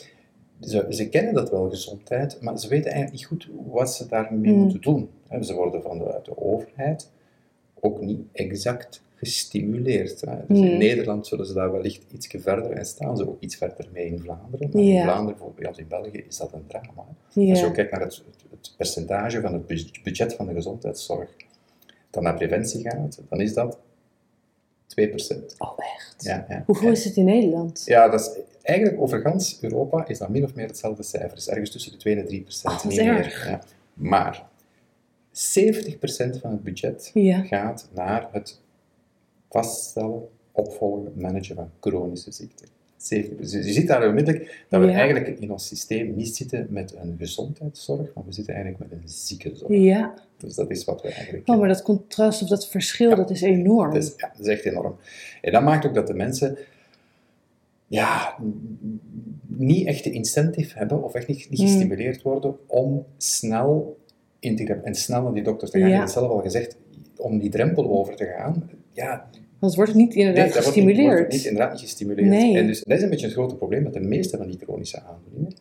ze, 0.61 0.85
ze 0.89 1.09
kennen 1.09 1.33
dat 1.33 1.49
wel, 1.49 1.69
gezondheid, 1.69 2.41
maar 2.41 2.59
ze 2.59 2.67
weten 2.67 2.91
eigenlijk 2.91 3.13
niet 3.21 3.25
goed 3.25 3.49
wat 3.71 3.93
ze 3.93 4.07
daarmee 4.07 4.51
Mm. 4.53 4.59
moeten 4.59 4.81
doen. 4.81 5.09
Ze 5.41 5.53
worden 5.53 5.81
van 5.81 5.97
de, 5.97 6.37
overheid 6.37 7.09
ook 7.79 8.01
niet 8.01 8.19
exact 8.31 9.01
gestimuleerd. 9.15 10.21
Hè. 10.21 10.35
Dus 10.47 10.57
in 10.59 10.71
Mm. 10.71 10.77
Nederland 10.77 11.27
zullen 11.27 11.45
ze 11.45 11.53
daar 11.53 11.71
wellicht 11.71 12.03
iets 12.13 12.27
verder 12.37 12.71
en 12.71 12.85
staan 12.85 13.17
ze 13.17 13.27
ook 13.29 13.41
iets 13.41 13.55
verder 13.55 13.87
mee 13.93 14.05
in 14.05 14.19
Vlaanderen. 14.19 14.69
Maar 14.73 14.81
in. 14.83 15.01
Vlaanderen, 15.01 15.37
bijvoorbeeld 15.37 15.77
in 15.79 15.87
België, 15.87 16.23
is 16.27 16.37
dat 16.37 16.53
een 16.53 16.67
drama. 16.67 17.05
Als 17.49 17.59
je 17.59 17.65
ook 17.65 17.73
kijkt 17.73 17.91
naar 17.91 18.01
het, 18.01 18.23
percentage 18.77 19.41
van 19.41 19.53
het 19.53 19.67
bud- 19.67 20.03
budget 20.03 20.33
van 20.33 20.45
de 20.47 20.53
gezondheidszorg 20.53 21.29
dat 22.09 22.23
naar 22.23 22.35
preventie 22.35 22.81
gaat, 22.89 23.21
dan 23.29 23.41
is 23.41 23.53
dat 23.53 23.77
2%. 24.87 25.55
Oh, 25.57 25.71
echt? 25.95 26.15
Ja, 26.23 26.45
ja. 26.49 26.63
Hoeveel 26.65 26.91
is 26.91 27.03
het 27.03 27.15
in 27.15 27.25
Nederland? 27.25 27.81
Ja, 27.85 28.09
dat 28.09 28.19
is 28.19 28.29
eigenlijk 28.67 29.01
over 29.01 29.21
gans 29.21 29.57
Europa 29.61 30.07
is 30.07 30.17
dat 30.17 30.29
min 30.29 30.43
of 30.43 30.55
meer 30.55 30.67
hetzelfde 30.67 31.03
cijfer. 31.03 31.35
Dus 31.35 31.47
ergens 31.49 31.71
tussen 31.71 31.91
de 31.91 31.97
2 31.97 32.15
en 32.15 32.25
3 32.25 32.41
procent. 32.41 32.73
Oh, 32.73 32.85
niet 32.85 32.97
meer. 32.97 33.43
Ja. 33.47 33.61
Maar 33.93 34.45
70 35.31 35.97
procent 35.97 36.37
van 36.39 36.51
het 36.51 36.63
budget 36.63 37.11
Ja. 37.13 37.41
gaat 37.41 37.87
naar 37.93 38.27
het 38.31 38.59
vaststellen, 39.49 40.27
opvolgen, 40.51 41.11
managen 41.15 41.55
van 41.55 41.69
chronische 41.79 42.31
ziekten. 42.31 42.67
70%. 42.97 43.37
Dus 43.37 43.51
je 43.51 43.73
ziet 43.73 43.87
daar 43.87 44.07
onmiddellijk 44.07 44.65
dat 44.69 44.81
we 44.81 44.87
Ja. 44.87 44.93
eigenlijk 44.93 45.39
in 45.39 45.51
ons 45.51 45.67
systeem 45.67 46.15
niet 46.15 46.35
zitten 46.35 46.67
met 46.69 46.95
een 46.95 47.15
gezondheidszorg, 47.19 48.13
maar 48.13 48.23
we 48.25 48.31
zitten 48.33 48.53
eigenlijk 48.53 48.91
met 48.91 48.99
een 49.01 49.09
ziekenzorg. 49.09 49.71
Ja. 49.71 50.13
Dus 50.37 50.55
dat 50.55 50.69
is 50.69 50.83
wat 50.83 51.01
we 51.01 51.09
eigenlijk... 51.09 51.47
Oh, 51.49 51.59
maar 51.59 51.67
dat 51.67 51.81
contrast 51.81 52.41
of 52.41 52.49
dat 52.49 52.67
verschil, 52.67 53.15
dat 53.15 53.29
is 53.29 53.41
enorm. 53.41 53.93
Dat 53.93 54.03
is, 54.03 54.13
ja, 54.17 54.31
dat 54.37 54.45
is 54.45 54.53
echt 54.53 54.65
enorm. 54.65 54.95
En 55.41 55.51
dat 55.51 55.63
maakt 55.63 55.85
ook 55.85 55.93
dat 55.93 56.07
de 56.07 56.13
mensen 56.13 56.57
ja, 57.87 58.35
niet 59.47 59.87
echt 59.87 60.03
de 60.03 60.11
incentive 60.11 60.77
hebben 60.77 61.03
of 61.03 61.13
echt 61.13 61.27
niet, 61.27 61.49
niet 61.49 61.59
Mm. 61.59 61.65
gestimuleerd 61.67 62.21
worden 62.21 62.55
om 62.67 63.05
snel 63.17 63.97
in 64.39 64.55
te 64.55 64.63
grijpen 64.63 64.85
en 64.85 64.95
snel 64.95 65.21
naar 65.21 65.33
die 65.33 65.43
dokter 65.43 65.69
te 65.69 65.79
gaan. 65.79 65.87
Ja. 65.87 65.93
Je 65.93 65.99
hebt 65.99 66.13
het 66.13 66.19
zelf 66.23 66.31
al 66.31 66.41
gezegd, 66.41 66.77
om 67.17 67.39
die 67.39 67.49
drempel 67.49 67.89
over 67.89 68.15
te 68.15 68.25
gaan, 68.25 68.69
ja, 68.91 69.29
het 69.59 69.75
wordt 69.75 69.93
niet 69.93 70.13
inderdaad 70.15 70.43
nee, 70.43 70.51
wordt 70.53 70.65
gestimuleerd. 70.67 71.17
wordt 71.17 71.31
niet, 71.31 71.45
inderdaad 71.45 71.71
niet 71.71 71.81
gestimuleerd. 71.81 72.27
Nee. 72.29 72.57
En 72.57 72.67
dus 72.67 72.83
dat 72.83 72.97
is 72.97 73.03
een 73.03 73.09
beetje 73.09 73.25
het 73.25 73.35
grote 73.35 73.55
probleem 73.55 73.83
met 73.83 73.93
de 73.93 73.99
meeste 73.99 74.37
van 74.37 74.47
die 74.47 74.57
chronische 74.59 75.01
aandoeningen, 75.01 75.53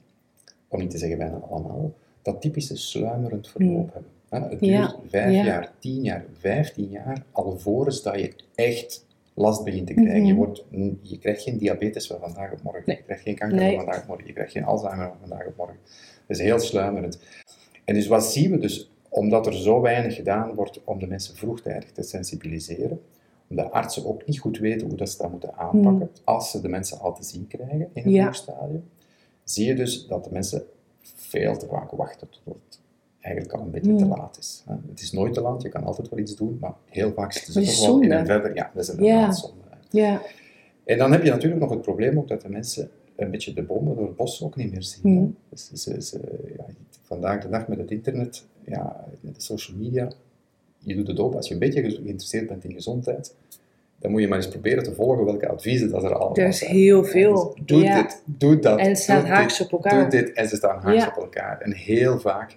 om 0.69 0.81
niet 0.81 0.91
te 0.91 0.99
zeggen 0.99 1.19
bijna 1.19 1.37
allemaal, 1.37 1.95
dat 2.23 2.41
typische 2.41 2.77
sluimerend 2.77 3.49
verloop 3.49 3.93
hebben. 3.93 4.11
Hè, 4.29 4.39
Het 4.41 4.51
duurt 4.51 4.61
Ja, 4.73 4.97
vijf 5.09 5.35
ja. 5.35 5.45
jaar, 5.45 5.73
tien 5.79 6.03
jaar, 6.03 6.25
vijftien 6.39 6.89
jaar, 6.91 7.23
alvorens 7.33 8.03
dat 8.03 8.21
je 8.21 8.33
echt 8.55 9.06
last 9.39 9.65
begint 9.65 9.87
te 9.87 9.93
krijgen. 9.95 10.17
Mhm. 10.19 10.27
je, 10.27 10.35
wordt, 10.35 10.65
je 11.03 11.19
krijgt 11.19 11.43
geen 11.43 11.59
diabetes 11.59 12.07
van 12.07 12.19
vandaag 12.21 12.53
op 12.53 12.63
morgen, 12.63 12.83
Nee. 12.87 12.97
je 12.97 13.03
krijgt 13.03 13.23
geen 13.23 13.35
kanker 13.35 13.59
Nee. 13.59 13.75
van 13.77 13.85
vandaag 13.85 14.03
op 14.03 14.09
morgen, 14.09 14.27
je 14.27 14.33
krijgt 14.33 14.53
geen 14.53 14.65
Alzheimer 14.65 15.07
van 15.09 15.17
vandaag 15.21 15.47
op 15.47 15.57
morgen. 15.57 15.77
Dat 16.27 16.37
is 16.37 16.43
heel 16.43 16.59
sluimerend. 16.59 17.19
En 17.85 17.95
dus 17.95 18.07
wat 18.07 18.25
zien 18.33 18.51
we 18.51 18.59
dus? 18.59 18.91
Omdat 19.09 19.47
er 19.47 19.55
zo 19.55 19.81
weinig 19.81 20.15
gedaan 20.15 20.55
wordt 20.55 20.85
om 20.85 20.99
de 20.99 21.07
mensen 21.07 21.37
vroegtijdig 21.37 21.93
te 21.93 22.03
sensibiliseren, 22.03 23.01
omdat 23.49 23.71
artsen 23.73 24.07
ook 24.07 24.27
niet 24.27 24.39
goed 24.39 24.59
weten 24.59 24.87
hoe 24.89 24.97
dat 24.97 25.11
ze 25.11 25.19
dat 25.19 25.31
moeten 25.31 25.55
aanpakken, 25.55 26.11
als 26.25 26.51
ze 26.51 26.61
de 26.61 26.69
mensen 26.69 26.99
al 27.01 27.15
te 27.15 27.25
zien 27.25 27.47
krijgen 27.47 27.79
in 27.81 27.89
het 27.93 28.03
Hmm. 28.03 28.13
Ja. 28.15 28.33
zie 29.45 29.67
je 29.67 29.75
dus 29.75 30.07
dat 30.07 30.25
de 30.25 30.31
mensen 30.33 30.65
veel 31.15 31.57
te 31.57 31.67
vaak 31.67 31.91
wachten 31.91 32.29
tot 32.29 32.55
het 32.67 32.81
eigenlijk 33.27 33.53
al 33.55 33.61
een 33.61 33.71
beetje 33.71 33.97
te 33.97 34.05
Hmm. 34.05 34.17
laat 34.17 34.39
is. 34.39 34.63
hè. 34.67 34.75
Het 34.91 35.01
is 35.01 35.13
nooit 35.13 35.35
te 35.35 35.41
laat, 35.41 35.63
je 35.63 35.69
kan 35.69 35.85
altijd 35.85 36.09
wel 36.09 36.19
iets 36.19 36.37
doen, 36.37 36.57
maar 36.61 36.73
heel 36.89 37.13
vaak 37.13 37.33
zitten 37.33 37.53
ze 37.53 37.61
toch 37.77 37.87
wel 37.87 38.01
in 38.01 38.13
een 38.13 38.27
verder... 38.27 38.55
Ja, 38.55 38.71
dat 38.75 38.83
is 38.83 38.95
inderdaad 38.95 39.39
zonde. 39.39 39.55
Ja. 39.91 40.23
En 40.85 40.99
dan 40.99 41.13
heb 41.13 41.23
je 41.25 41.31
natuurlijk 41.31 41.61
nog 41.61 41.71
het 41.71 41.83
probleem 41.83 42.19
ook 42.19 42.29
dat 42.29 42.41
de 42.43 42.49
mensen 42.49 42.91
een 43.17 43.31
beetje 43.31 43.53
de 43.53 43.63
bomen 43.63 43.97
door 43.97 44.07
het 44.07 44.17
bos 44.17 44.43
ook 44.43 44.57
niet 44.57 44.71
meer 44.73 44.83
zien. 44.83 45.15
hè. 45.15 45.21
Mhm. 45.21 45.31
Dus 45.49 45.71
ze, 45.73 46.03
ze, 46.03 46.21
ja, 46.57 46.65
vandaag 47.03 47.43
de 47.43 47.49
dag 47.49 47.69
met 47.69 47.79
het 47.79 47.91
internet, 47.91 48.45
ja, 48.65 49.05
met 49.21 49.35
de 49.35 49.41
social 49.43 49.77
media, 49.77 50.11
je 50.79 50.95
doet 50.97 51.07
het 51.07 51.19
open. 51.19 51.37
Als 51.37 51.49
je 51.49 51.55
een 51.55 51.61
beetje 51.61 51.83
geïnteresseerd 51.91 52.47
bent 52.49 52.65
in 52.65 52.73
gezondheid, 52.73 53.35
dan 53.99 54.11
moet 54.11 54.21
je 54.21 54.29
maar 54.29 54.37
eens 54.39 54.49
proberen 54.49 54.83
te 54.83 54.95
volgen 54.95 55.25
welke 55.25 55.49
adviezen 55.49 55.91
dat 55.91 56.03
er 56.05 56.15
allemaal 56.15 56.37
Er 56.37 56.47
is 56.47 56.59
zijn. 56.59 56.71
heel 56.71 57.05
veel. 57.05 57.53
dus 57.55 57.65
doe 57.67 57.83
Ja. 57.83 58.03
dit, 58.03 58.23
doe 58.25 58.59
dat. 58.59 58.79
En 58.79 58.97
staat 58.97 59.21
doe 59.21 59.31
haaks 59.31 59.61
op 59.61 59.73
elkaar. 59.73 60.01
Doe 60.11 60.21
dit 60.21 60.33
en 60.33 60.49
ze 60.49 60.57
staan 60.57 60.81
haaks 60.83 61.03
Ja. 61.05 61.13
op 61.17 61.23
elkaar. 61.23 61.61
En 61.61 61.73
heel 61.73 62.19
vaak 62.21 62.57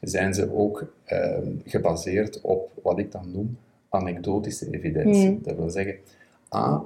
zijn 0.00 0.34
ze 0.34 0.52
ook 0.54 0.92
ehm, 1.04 1.48
gebaseerd 1.64 2.40
op 2.40 2.70
wat 2.82 2.98
ik 2.98 3.12
dan 3.12 3.30
noem 3.32 3.56
anekdotische 3.88 4.66
evidentie. 4.70 5.26
Hmm. 5.26 5.38
Dat 5.42 5.56
wil 5.56 5.70
zeggen, 5.70 5.94
A, 6.54 6.82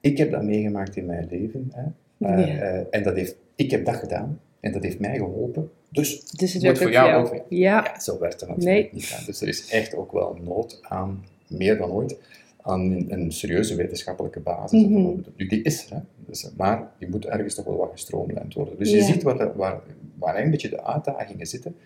ik 0.00 0.18
heb 0.18 0.30
dat 0.30 0.42
meegemaakt 0.42 0.96
in 0.96 1.06
mijn 1.06 1.26
leven. 1.30 1.72
Hè. 1.74 1.82
Eh, 1.82 2.46
Ja. 2.46 2.60
eh, 2.60 2.86
en 2.90 3.02
dat 3.02 3.14
heeft, 3.14 3.36
ik 3.54 3.70
heb 3.70 3.84
dat 3.84 3.96
gedaan 3.96 4.40
en 4.60 4.72
dat 4.72 4.82
heeft 4.82 4.98
mij 5.00 5.16
geholpen. 5.16 5.70
Dus, 5.88 6.20
Dus 6.30 6.52
het 6.52 6.62
werkt 6.62 6.78
voor 6.78 6.86
ook 6.86 6.92
jou 6.92 7.12
ook 7.14 7.26
jou. 7.26 7.42
weer. 7.48 7.58
Ja. 7.58 7.84
Ja, 7.94 8.00
zo 8.00 8.18
werkt 8.18 8.40
het 8.40 8.48
natuurlijk 8.48 8.76
Nee. 8.76 8.88
niet. 8.92 9.22
Dus 9.26 9.40
er 9.40 9.48
is 9.48 9.70
echt 9.70 9.94
ook 9.94 10.12
wel 10.12 10.38
nood 10.44 10.78
aan, 10.82 11.24
meer 11.46 11.76
dan 11.78 11.90
ooit, 11.90 12.16
aan 12.62 12.80
een, 12.80 13.06
een 13.12 13.32
serieuze 13.32 13.74
wetenschappelijke 13.74 14.40
basis. 14.40 14.82
Mhm. 14.82 15.14
Nu, 15.36 15.46
die 15.46 15.62
is 15.62 15.84
er, 15.90 15.96
hè. 15.96 16.00
Dus, 16.26 16.50
maar 16.56 16.90
die 16.98 17.08
moet 17.08 17.26
ergens 17.26 17.54
toch 17.54 17.64
wel 17.64 17.76
wat 17.76 17.90
gestroomlijnd 17.92 18.54
worden. 18.54 18.78
Dus 18.78 18.90
je 18.90 19.02
ziet 19.02 19.22
waar, 19.22 19.80
waar 20.18 20.38
een 20.44 20.50
beetje 20.50 20.68
de 20.68 20.84
uitdagingen 20.84 21.46
zitten. 21.46 21.76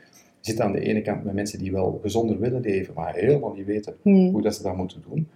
Je 0.44 0.50
zit 0.50 0.60
aan 0.60 0.72
de 0.72 0.80
ene 0.80 1.02
kant 1.02 1.24
met 1.24 1.34
mensen 1.34 1.58
die 1.58 1.72
wel 1.72 1.98
gezonder 2.02 2.38
willen 2.38 2.60
leven, 2.60 2.94
maar 2.94 3.14
helemaal 3.14 3.52
niet 3.52 3.66
weten 3.66 3.94
Hm. 4.02 4.30
hoe 4.30 4.42
dat 4.42 4.54
ze 4.54 4.62
dat 4.62 4.76
moeten 4.76 5.02
doen. 5.08 5.28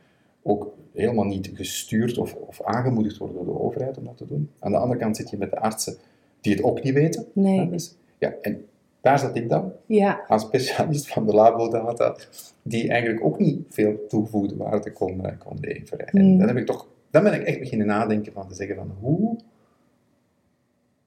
Ook 0.43 0.75
helemaal 0.95 1.25
niet 1.25 1.51
gestuurd 1.55 2.19
of, 2.19 2.35
of 2.35 2.63
aangemoedigd 2.63 3.17
worden 3.17 3.37
door 3.37 3.45
de 3.55 3.61
overheid 3.61 3.99
om 3.99 4.05
dat 4.05 4.17
te 4.17 4.27
doen. 4.27 4.51
Aan 4.59 4.73
de 4.73 4.79
andere 4.79 5.01
kant 5.01 5.17
zit 5.17 5.31
je 5.31 5.37
met 5.37 5.51
de 5.51 5.59
artsen 5.59 5.97
die 6.41 6.53
het 6.55 6.63
ook 6.63 6.83
niet 6.83 6.95
weten. 6.95 7.27
Nee. 7.33 7.59
hè. 7.59 7.69
Dus, 7.71 7.97
ja, 8.19 8.35
en 8.43 8.65
daar 9.01 9.19
zat 9.19 9.37
ik 9.37 9.49
dan, 9.49 9.73
Ja. 9.87 10.25
als 10.29 10.43
specialist 10.43 11.09
van 11.13 11.27
de 11.27 11.35
labodata, 11.35 12.17
die 12.63 12.89
eigenlijk 12.89 13.25
ook 13.25 13.39
niet 13.39 13.61
veel 13.69 14.07
toegevoegde 14.09 14.57
waarde 14.57 14.93
kon, 14.93 15.25
eh, 15.25 15.39
kon 15.39 15.57
leveren. 15.61 16.07
En 16.07 16.25
Mm. 16.33 16.39
dan, 16.39 16.49
heb 16.49 16.57
ik 16.57 16.67
toch, 16.67 16.87
dan 17.11 17.23
ben 17.23 17.33
ik 17.35 17.43
echt 17.43 17.59
beginnen 17.59 17.87
nadenken 17.87 18.33
van 18.33 18.49
te 18.49 18.55
zeggen 18.55 18.77
van 18.77 18.91
hoe 19.01 19.37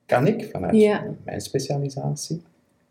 kan 0.05 0.27
ik 0.27 0.50
vanuit 0.51 0.75
Ja. 0.75 1.05
mijn 1.24 1.41
specialisatie, 1.41 2.41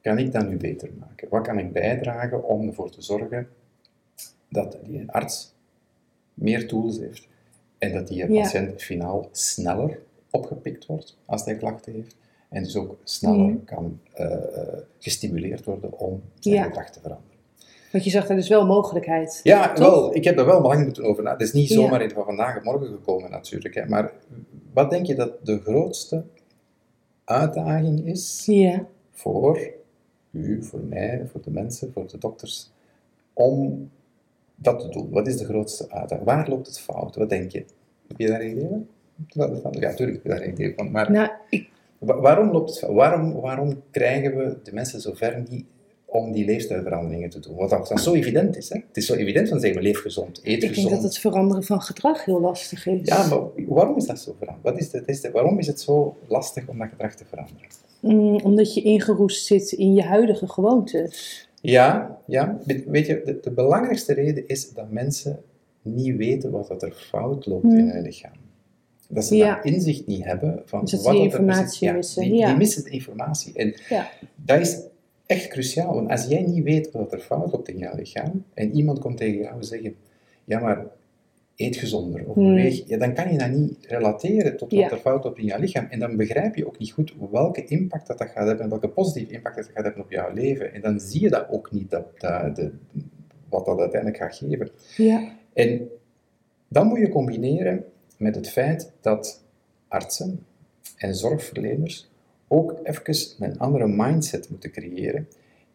kan 0.02 0.18
ik 0.18 0.32
dat 0.32 0.48
nu 0.48 0.56
beter 0.56 0.90
maken? 0.98 1.28
Wat 1.30 1.46
kan 1.46 1.58
ik 1.58 1.72
bijdragen 1.72 2.44
om 2.44 2.66
ervoor 2.66 2.90
te 2.90 3.02
zorgen 3.02 3.48
dat 4.48 4.78
die 4.84 5.10
arts 5.10 5.54
meer 6.34 6.68
tools 6.68 6.98
heeft 6.98 7.28
en 7.78 7.92
dat 7.92 8.08
die 8.08 8.16
Ja. 8.16 8.26
patiënt 8.42 8.82
finaal 8.82 9.28
sneller 9.32 9.98
opgepikt 10.30 10.86
wordt 10.86 11.16
als 11.26 11.44
hij 11.44 11.56
klachten 11.56 11.92
heeft 11.92 12.16
en 12.48 12.62
dus 12.62 12.76
ook 12.76 12.96
sneller 13.04 13.38
Mhm. 13.46 13.64
kan 13.64 14.00
eh, 14.12 14.36
gestimuleerd 14.98 15.64
worden 15.64 15.98
om 15.98 16.22
zijn 16.38 16.54
Ja. 16.54 16.62
gedrag 16.62 16.90
te 16.90 17.00
veranderen. 17.00 17.28
Want 17.92 18.04
je 18.04 18.10
zag 18.10 18.26
daar 18.26 18.36
dus 18.36 18.48
wel 18.48 18.66
mogelijkheid. 18.66 19.40
Ja, 19.42 19.72
Toch? 19.72 19.86
wel, 19.86 20.14
ik 20.14 20.24
heb 20.24 20.38
er 20.38 20.44
wel 20.46 20.60
lang 20.60 20.84
moeten 20.84 21.02
over 21.04 21.22
nadenken. 21.22 21.46
Het 21.46 21.54
is 21.54 21.60
niet 21.60 21.68
Ja. 21.68 21.74
zomaar 21.74 22.02
in 22.02 22.10
van 22.10 22.24
vandaag 22.24 22.56
op 22.56 22.62
morgen 22.64 22.86
gekomen 22.86 23.30
natuurlijk. 23.30 23.74
Hè. 23.74 23.86
Maar 23.86 24.12
wat 24.72 24.90
denk 24.90 25.06
je 25.06 25.14
dat 25.14 25.46
de 25.46 25.60
grootste 25.60 26.24
uitdaging 27.24 28.06
is 28.06 28.42
Ja. 28.46 28.86
voor 29.12 29.70
u, 30.30 30.62
voor 30.62 30.80
mij, 30.80 31.22
voor 31.26 31.42
de 31.42 31.50
mensen, 31.50 31.92
voor 31.92 32.06
de 32.08 32.18
dokters, 32.18 32.70
om 33.32 33.90
dat 34.54 34.80
te 34.80 34.88
doen? 34.88 35.10
Wat 35.10 35.26
is 35.26 35.36
de 35.36 35.44
grootste 35.44 35.90
uitdaging? 35.90 36.26
Waar 36.28 36.48
loopt 36.48 36.66
het 36.66 36.80
fout? 36.80 37.16
Wat 37.16 37.28
denk 37.28 37.50
je? 37.50 37.64
Heb 38.08 38.18
je 38.18 38.26
daar 38.26 38.40
een 38.40 38.50
idee 38.50 38.68
van? 38.68 38.86
Ja, 39.28 39.46
natuurlijk 39.88 40.12
heb 40.12 40.22
je 40.22 40.28
daar 40.28 40.42
een 40.42 40.50
idee 40.52 40.74
van. 40.76 40.90
Maar 40.90 41.10
Nou, 41.10 41.30
ik, 41.50 41.70
wa- 41.98 42.20
waarom 42.20 42.50
loopt 42.50 42.70
het 42.70 42.78
fout? 42.78 42.94
Waarom, 42.94 43.32
waarom 43.40 43.82
krijgen 43.90 44.36
we 44.36 44.58
de 44.62 44.72
mensen 44.72 45.00
zover 45.00 45.42
niet 45.48 45.64
om 46.10 46.32
die 46.32 46.44
leefstijlveranderingen 46.44 47.30
te 47.30 47.40
doen? 47.40 47.56
Wat 47.56 47.70
dan 47.70 47.98
zo 47.98 48.14
evident 48.14 48.56
is. 48.56 48.68
Hè? 48.68 48.76
Het 48.88 48.96
is 48.96 49.06
zo 49.06 49.14
evident 49.14 49.48
van 49.48 49.60
zeggen, 49.60 49.82
leef 49.82 50.00
gezond, 50.00 50.40
eet 50.42 50.62
ik 50.62 50.68
gezond. 50.68 50.88
denk 50.88 50.90
dat 51.02 51.02
het 51.10 51.18
veranderen 51.20 51.62
van 51.64 51.80
gedrag 51.80 52.24
heel 52.24 52.40
lastig 52.40 52.86
is. 52.86 53.00
Ja, 53.08 53.26
maar 53.28 53.40
waarom 53.66 53.96
is 53.96 54.06
dat 54.06 54.18
zo 54.18 54.34
veranderd? 54.38 54.64
Wat 54.64 54.78
is 55.06 55.20
het- 55.22 55.32
waarom 55.32 55.58
is 55.58 55.66
het 55.66 55.80
zo 55.80 56.16
lastig 56.28 56.68
om 56.68 56.78
dat 56.78 56.88
gedrag 56.88 57.14
te 57.14 57.24
veranderen? 57.24 57.68
Mm, 58.00 58.36
omdat 58.36 58.74
je 58.74 58.82
ingeroest 58.82 59.46
zit 59.46 59.72
in 59.72 59.94
je 59.94 60.02
huidige 60.02 60.48
gewoontes. 60.48 61.48
Ja, 61.62 62.18
ja. 62.26 62.58
Weet- 62.86 63.06
je, 63.06 63.22
de, 63.24 63.38
de 63.42 63.50
belangrijkste 63.50 64.14
reden 64.14 64.48
is 64.48 64.70
dat 64.72 64.90
mensen 64.90 65.42
niet 65.82 66.16
weten 66.16 66.50
wat 66.50 66.82
er 66.82 66.92
fout 66.92 67.46
loopt 67.46 67.64
in 67.64 67.88
hun 67.88 68.02
lichaam. 68.02 68.32
Dat 69.08 69.24
ze 69.24 69.36
Ja. 69.36 69.54
dat 69.54 69.64
inzicht 69.64 70.06
niet 70.06 70.24
hebben 70.24 70.62
van 70.64 70.80
Dus 70.84 70.92
wat 70.92 71.12
die 71.12 71.22
er 71.22 71.28
precies- 71.28 71.38
informatie 71.38 71.86
ja, 71.88 71.92
missen, 71.94 72.22
Die, 72.22 72.34
ja. 72.34 72.46
die 72.46 72.56
missen 72.56 72.84
de 72.84 72.90
informatie. 72.90 73.52
En 73.54 73.74
Ja. 73.88 74.10
dat 74.36 74.60
is 74.60 74.78
echt 75.30 75.48
cruciaal, 75.48 75.94
want 75.94 76.10
als 76.10 76.26
jij 76.26 76.42
niet 76.42 76.64
weet 76.64 76.90
wat 76.90 77.12
er 77.12 77.18
fout 77.18 77.52
loopt 77.52 77.68
in 77.68 77.78
jouw 77.78 77.94
lichaam 77.96 78.44
en 78.54 78.70
iemand 78.74 78.98
komt 78.98 79.16
tegen 79.16 79.38
jou 79.40 79.62
zeggen, 79.62 79.94
ja 80.44 80.60
maar 80.60 80.86
eet 81.56 81.76
gezonder 81.76 82.26
of 82.26 82.34
Hmm. 82.34 82.44
beweeg, 82.54 82.82
ja, 82.88 82.98
dan 82.98 83.14
kan 83.14 83.32
je 83.32 83.38
dat 83.38 83.50
niet 83.50 83.76
relateren 83.86 84.56
tot 84.56 84.70
wat 84.70 84.80
Ja. 84.80 84.90
er 84.90 84.96
fout 84.96 85.24
loopt 85.24 85.38
in 85.38 85.44
jouw 85.44 85.60
lichaam. 85.60 85.86
En 85.90 85.98
dan 85.98 86.16
begrijp 86.16 86.54
je 86.56 86.66
ook 86.66 86.78
niet 86.78 86.92
goed 86.92 87.14
welke 87.30 87.64
impact 87.64 88.06
dat, 88.06 88.18
dat 88.18 88.28
gaat 88.28 88.46
hebben 88.46 88.64
en 88.64 88.70
welke 88.70 88.88
positieve 88.88 89.32
impact 89.32 89.56
dat 89.56 89.70
gaat 89.74 89.84
hebben 89.84 90.02
op 90.04 90.10
jouw 90.10 90.32
leven. 90.32 90.72
En 90.74 90.80
dan 90.80 91.00
zie 91.00 91.20
je 91.22 91.28
dat 91.30 91.46
ook 91.50 91.72
niet, 91.72 91.90
dat, 91.90 92.20
dat, 92.20 92.56
de, 92.56 92.70
wat 93.48 93.64
dat 93.66 93.78
uiteindelijk 93.78 94.22
gaat 94.22 94.36
geven. 94.36 94.70
Ja. 94.96 95.36
En 95.52 95.88
dan 96.68 96.86
moet 96.86 96.98
je 96.98 97.08
combineren 97.08 97.84
met 98.16 98.34
het 98.34 98.48
feit 98.48 98.92
dat 99.00 99.44
artsen 99.88 100.44
en 100.96 101.14
zorgverleners 101.14 102.09
ook 102.52 102.74
even 102.82 103.14
een 103.38 103.58
andere 103.58 103.86
mindset 103.88 104.50
moeten 104.50 104.70
creëren 104.70 105.28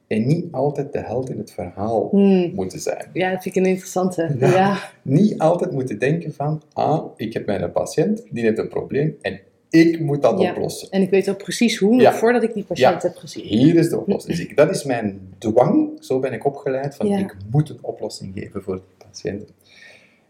en 0.08 0.27
niet 0.27 0.46
altijd 0.51 0.94
de 0.94 1.00
held 1.00 1.29
in 1.29 1.38
het 1.38 1.51
verhaal 1.51 2.08
Hmm. 2.12 2.51
moeten 2.53 2.79
zijn. 2.79 3.05
Ja, 3.13 3.32
dat 3.32 3.44
vind 3.44 3.55
ik 3.55 3.63
een 3.63 3.70
interessante. 3.70 4.36
Ja. 4.39 4.48
Ja. 4.50 4.79
Niet 5.01 5.38
altijd 5.39 5.72
moeten 5.72 6.00
denken 6.00 6.34
van, 6.34 6.62
ah, 6.74 7.05
ik 7.17 7.34
heb 7.34 7.46
mijn 7.46 7.72
patiënt, 7.72 8.24
die 8.32 8.44
heeft 8.44 8.58
een 8.58 8.67
probleem 8.67 9.15
en 9.22 9.39
ik 9.70 10.00
moet 10.00 10.22
dat 10.22 10.39
Ja. 10.41 10.51
oplossen. 10.51 10.89
En 10.89 11.01
ik 11.01 11.10
weet 11.10 11.29
ook 11.29 11.38
precies 11.38 11.77
hoe, 11.77 12.01
Ja. 12.01 12.13
voordat 12.13 12.44
ik 12.44 12.53
die 12.53 12.63
patiënt 12.63 13.01
Ja. 13.01 13.08
heb 13.08 13.17
gezien. 13.17 13.44
Hier 13.46 13.75
is 13.75 13.89
de 13.89 14.00
oplossing. 14.00 14.36
Dus 14.38 14.46
ik, 14.46 14.55
dat 14.55 14.70
is 14.70 14.84
mijn 14.84 15.20
dwang, 15.38 15.89
zo 16.00 16.20
ben 16.20 16.34
ik 16.34 16.46
opgeleid, 16.46 16.96
van 16.96 17.08
ik 17.08 17.36
moet 17.51 17.70
een 17.70 17.79
oplossing 17.82 18.34
geven 18.36 18.62
voor 18.63 18.75
de 18.75 19.05
patiënt. 19.05 19.51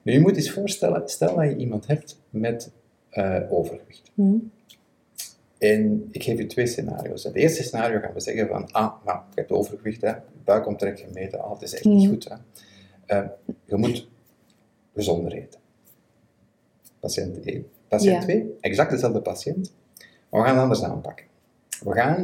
Nu, 0.02 0.14
je 0.14 0.20
moet 0.20 0.36
eens 0.36 0.52
voorstellen, 0.52 1.02
stel 1.10 1.36
dat 1.36 1.46
je 1.50 1.56
iemand 1.56 1.88
hebt 1.88 2.20
met 2.30 2.72
eh, 3.10 3.38
overgewicht. 3.50 4.12
Hmm. 4.14 4.52
En 5.58 6.08
ik 6.12 6.24
geef 6.24 6.38
je 6.38 6.46
twee 6.46 6.66
scenario's. 6.68 7.24
Het 7.24 7.36
eerste 7.36 7.64
scenario 7.64 8.00
gaan 8.00 8.14
we 8.14 8.20
zeggen 8.20 8.48
van, 8.48 8.72
ah, 8.72 8.94
nou, 9.06 9.20
je 9.34 9.40
hebt 9.40 9.52
overgewicht, 9.52 10.02
hè, 10.02 10.14
buikomtrek 10.44 11.00
gemeten, 11.00 11.42
ah, 11.44 11.52
het 11.52 11.62
is 11.62 11.74
echt 11.74 11.84
niet 11.86 12.02
Mhm. 12.04 12.10
goed. 12.10 12.30
Hè. 12.30 12.36
Eh, 13.06 13.28
je 13.66 13.76
moet 13.76 14.08
gezonder 14.96 15.34
eten. 15.34 15.60
Patiënt 17.00 17.40
1. 17.46 17.68
Patiënt 17.88 18.16
Ja. 18.16 18.22
2, 18.22 18.56
exact 18.60 18.92
dezelfde 18.92 19.22
patiënt, 19.22 19.74
maar 20.30 20.42
we 20.42 20.46
gaan 20.48 20.56
het 20.56 20.64
anders 20.64 20.84
aanpakken. 20.84 21.26
We 21.84 21.94
gaan 21.94 22.20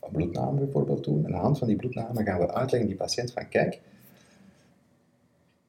een 0.00 0.12
bloedname 0.12 0.58
bijvoorbeeld 0.60 1.04
doen, 1.04 1.18
en 1.18 1.24
aan 1.26 1.30
de 1.32 1.36
hand 1.36 1.58
van 1.58 1.66
die 1.66 1.76
bloedname 1.76 2.22
gaan 2.24 2.38
we 2.38 2.54
uitleggen 2.54 2.88
die 2.88 2.98
patiënt 2.98 3.32
van, 3.32 3.48
kijk, 3.48 3.80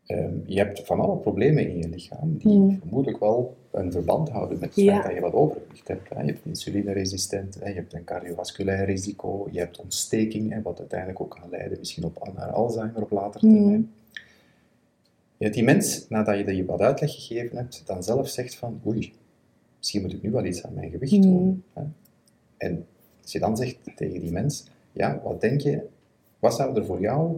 ehm, 0.07 0.33
je 0.45 0.57
hebt 0.57 0.85
van 0.85 0.99
alle 0.99 1.17
problemen 1.17 1.69
in 1.69 1.77
je 1.77 1.89
lichaam 1.89 2.37
die 2.37 2.57
Mhm. 2.59 2.77
vermoedelijk 2.79 3.19
wel 3.19 3.55
een 3.71 3.91
verband 3.91 4.29
houden 4.29 4.59
met 4.59 4.75
het 4.75 4.83
Ja. 4.85 4.91
feit 4.93 5.03
dat 5.05 5.13
je 5.13 5.19
wat 5.21 5.33
overgewicht 5.33 5.87
hebt. 5.87 6.09
Hè. 6.09 6.21
Je 6.21 6.25
hebt 6.31 6.45
insulineresistent, 6.45 7.59
hè. 7.59 7.67
je 7.69 7.75
hebt 7.75 7.93
een 7.93 8.03
cardiovasculair 8.03 8.85
risico, 8.85 9.47
je 9.51 9.59
hebt 9.59 9.79
ontsteking, 9.79 10.51
hè, 10.53 10.61
wat 10.61 10.79
uiteindelijk 10.79 11.21
ook 11.21 11.29
kan 11.39 11.49
leiden 11.49 11.77
misschien 11.77 12.03
op, 12.03 12.31
naar 12.35 12.51
Alzheimer 12.51 13.01
op 13.01 13.11
later 13.11 13.45
Mhm. 13.45 13.55
termijn. 13.55 13.91
Ja, 15.37 15.49
die 15.49 15.63
mens, 15.63 16.05
nadat 16.09 16.37
je 16.37 16.45
die 16.45 16.65
wat 16.65 16.81
uitleg 16.81 17.11
gegeven 17.13 17.57
hebt, 17.57 17.83
dan 17.85 18.03
zelf 18.03 18.27
zegt 18.29 18.55
van 18.55 18.81
oei, 18.85 19.13
misschien 19.77 20.01
moet 20.01 20.13
ik 20.13 20.21
nu 20.21 20.31
wel 20.31 20.45
iets 20.45 20.63
aan 20.63 20.73
mijn 20.73 20.91
gewicht 20.91 21.21
doen. 21.21 21.63
Hè. 21.73 21.83
En 22.57 22.85
als 23.21 23.31
je 23.31 23.39
dan 23.39 23.57
zegt 23.57 23.77
tegen 23.95 24.19
die 24.21 24.31
mens, 24.31 24.65
ja, 24.91 25.21
wat 25.23 25.41
denk 25.41 25.61
je, 25.61 25.81
wat 26.39 26.55
zou 26.55 26.75
er 26.75 26.85
voor 26.85 26.99
jou 26.99 27.37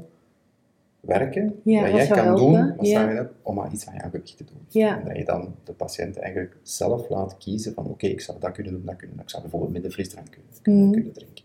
werken, 0.99 1.59
Ja, 1.63 1.81
dat 1.81 1.91
jij 1.95 2.07
kan 2.07 2.17
helpen, 2.25 2.45
doen, 2.45 2.75
wat 2.75 2.87
ja. 2.87 3.09
je 3.11 3.27
om 3.41 3.59
aan 3.59 3.71
iets 3.73 3.87
aan 3.87 3.95
jouw 3.97 4.09
gewicht 4.09 4.37
te 4.37 4.43
doen. 4.43 4.65
Ja. 4.67 4.99
En 5.01 5.07
dat 5.07 5.17
je 5.17 5.25
dan 5.25 5.55
de 5.63 5.73
patiënt 5.73 6.17
eigenlijk 6.17 6.57
zelf 6.63 7.09
laat 7.09 7.37
kiezen 7.37 7.73
van 7.73 7.85
oké, 7.85 8.07
ik 8.07 8.21
zou 8.21 8.39
dat 8.39 8.51
kunnen 8.51 8.73
doen, 8.73 8.85
dat 8.85 8.95
kunnen 8.95 9.15
doen. 9.15 9.25
Ik 9.25 9.29
zou 9.31 9.41
bijvoorbeeld 9.41 9.71
minder 9.71 9.91
frisdrank 9.91 10.27
kunnen, 10.31 10.49
kunnen, 10.61 10.81
Mhm. 10.83 10.91
kunnen 10.91 11.13
drinken. 11.13 11.43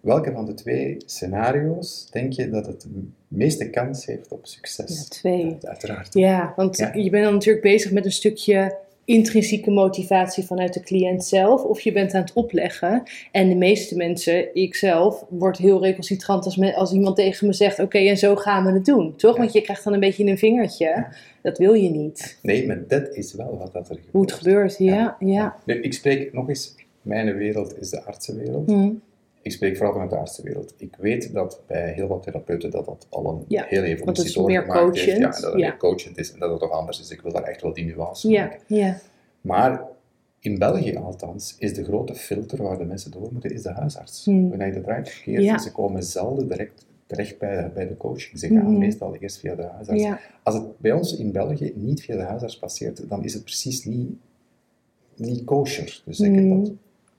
Welke 0.00 0.32
van 0.32 0.44
de 0.46 0.54
twee 0.54 0.96
scenario's 1.06 2.10
denk 2.10 2.32
je 2.32 2.50
dat 2.50 2.66
het 2.66 2.80
de 2.80 3.08
meeste 3.28 3.70
kans 3.70 4.06
heeft 4.06 4.28
op 4.28 4.46
succes? 4.46 4.98
Ja, 4.98 5.04
twee. 5.08 5.56
Uiteraard. 5.60 6.14
Ja, 6.14 6.52
want 6.56 6.76
je 6.76 7.10
bent 7.10 7.24
dan 7.24 7.32
natuurlijk 7.32 7.64
bezig 7.64 7.92
met 7.92 8.04
een 8.04 8.12
stukje 8.12 8.76
intrinsieke 9.04 9.70
motivatie 9.70 10.44
vanuit 10.44 10.74
de 10.74 10.80
cliënt 10.80 11.24
zelf, 11.24 11.62
of 11.62 11.80
je 11.80 11.92
bent 11.92 12.14
aan 12.14 12.20
het 12.20 12.32
opleggen. 12.32 13.02
En 13.32 13.48
de 13.48 13.54
meeste 13.54 13.96
mensen, 13.96 14.54
ik 14.54 14.74
zelf, 14.74 15.24
word 15.28 15.56
heel 15.56 15.82
recalcitrant 15.82 16.44
als, 16.44 16.56
me- 16.56 16.74
als 16.74 16.92
iemand 16.92 17.16
tegen 17.16 17.46
me 17.46 17.52
zegt: 17.52 17.78
Oké, 17.78 17.98
en 17.98 18.16
zo 18.18 18.36
gaan 18.36 18.64
we 18.64 18.72
het 18.72 18.84
doen, 18.84 19.16
toch? 19.16 19.32
Ja. 19.34 19.38
Want 19.40 19.52
je 19.52 19.60
krijgt 19.60 19.84
dan 19.84 19.92
een 19.92 20.00
beetje 20.00 20.24
een 20.24 20.38
vingertje. 20.38 20.84
Ja. 20.84 21.12
Dat 21.42 21.58
wil 21.58 21.72
je 21.72 21.90
niet. 21.90 22.38
Nee, 22.42 22.66
maar 22.66 22.84
dat 22.88 23.08
is 23.14 23.34
wel 23.34 23.58
wat 23.58 23.72
dat 23.72 23.88
er 23.88 23.94
gebeurt. 23.94 24.12
Hoe 24.12 24.22
het 24.22 24.32
gebeurt, 24.32 24.78
ja. 24.78 25.16
ja. 25.20 25.56
Nu, 25.66 25.80
ik 25.80 25.92
spreek 25.92 26.32
nog 26.32 26.48
eens, 26.48 26.74
mijn 27.02 27.36
wereld 27.36 27.78
is 27.80 27.90
de 27.90 28.02
artsenwereld. 28.04 28.70
Hm. 28.70 28.90
Ik 29.44 29.52
spreek 29.52 29.74
vooral 29.76 29.92
vanuit 29.92 30.10
de 30.10 30.16
artsenwereld. 30.16 30.74
Ik 30.76 30.96
weet 30.98 31.32
dat 31.32 31.60
bij 31.66 31.92
heel 31.92 32.06
wat 32.06 32.22
therapeuten 32.22 32.70
dat 32.70 32.84
dat 32.84 33.06
al 33.10 33.26
een 33.30 33.44
Ja, 33.48 33.64
hele 33.68 33.80
want 33.82 33.92
evolutie 33.98 34.24
het 34.24 34.34
doorgemaakt 34.34 34.96
heeft. 34.98 35.18
Ja, 35.18 35.28
dat 35.30 35.34
het 35.42 35.52
ja. 35.52 35.68
meer 35.68 35.76
coachend 35.76 36.18
is 36.18 36.32
en 36.32 36.38
dat 36.38 36.50
het 36.50 36.60
toch 36.60 36.70
anders 36.70 37.00
is. 37.00 37.10
Ik 37.10 37.20
wil 37.20 37.32
daar 37.32 37.42
echt 37.42 37.62
wel 37.62 37.72
die 37.72 37.84
nuance 37.84 38.28
Ja, 38.28 38.42
maken. 38.44 38.60
ja. 38.66 38.98
Maar 39.40 39.82
in 40.40 40.58
België 40.58 40.96
althans 40.96 41.56
is 41.58 41.74
de 41.74 41.84
grote 41.84 42.14
filter 42.14 42.62
waar 42.62 42.78
de 42.78 42.84
mensen 42.84 43.10
door 43.10 43.28
moeten, 43.32 43.50
is 43.50 43.62
de 43.62 43.70
huisarts. 43.70 44.24
Hmm. 44.24 44.48
Wanneer 44.48 44.66
je 44.66 44.72
dat 44.72 44.82
draait 44.84 45.08
verkeerd, 45.08 45.42
Ja. 45.42 45.58
ze 45.58 45.72
komen 45.72 46.02
zelden 46.02 46.48
direct 46.48 46.86
terecht 47.06 47.38
bij, 47.38 47.72
bij 47.74 47.88
de 47.88 47.96
coaching. 47.96 48.38
Ze 48.38 48.46
gaan 48.48 48.56
Mhm. 48.70 48.78
meestal 48.78 49.16
eerst 49.16 49.38
via 49.38 49.54
de 49.54 49.62
huisarts. 49.62 50.02
ja. 50.02 50.20
Als 50.42 50.54
het 50.54 50.78
bij 50.78 50.92
ons 50.92 51.16
in 51.16 51.32
België 51.32 51.72
niet 51.76 52.02
via 52.02 52.16
de 52.16 52.22
huisarts 52.22 52.58
passeert, 52.58 53.08
dan 53.08 53.24
is 53.24 53.34
het 53.34 53.42
precies 53.44 53.84
niet 53.84 54.10
niet 55.16 55.44
kosher. 55.44 56.02
Dus 56.04 56.20
ik 56.20 56.30
Mhm. 56.30 56.38
denk 56.48 56.64
dat 56.64 56.72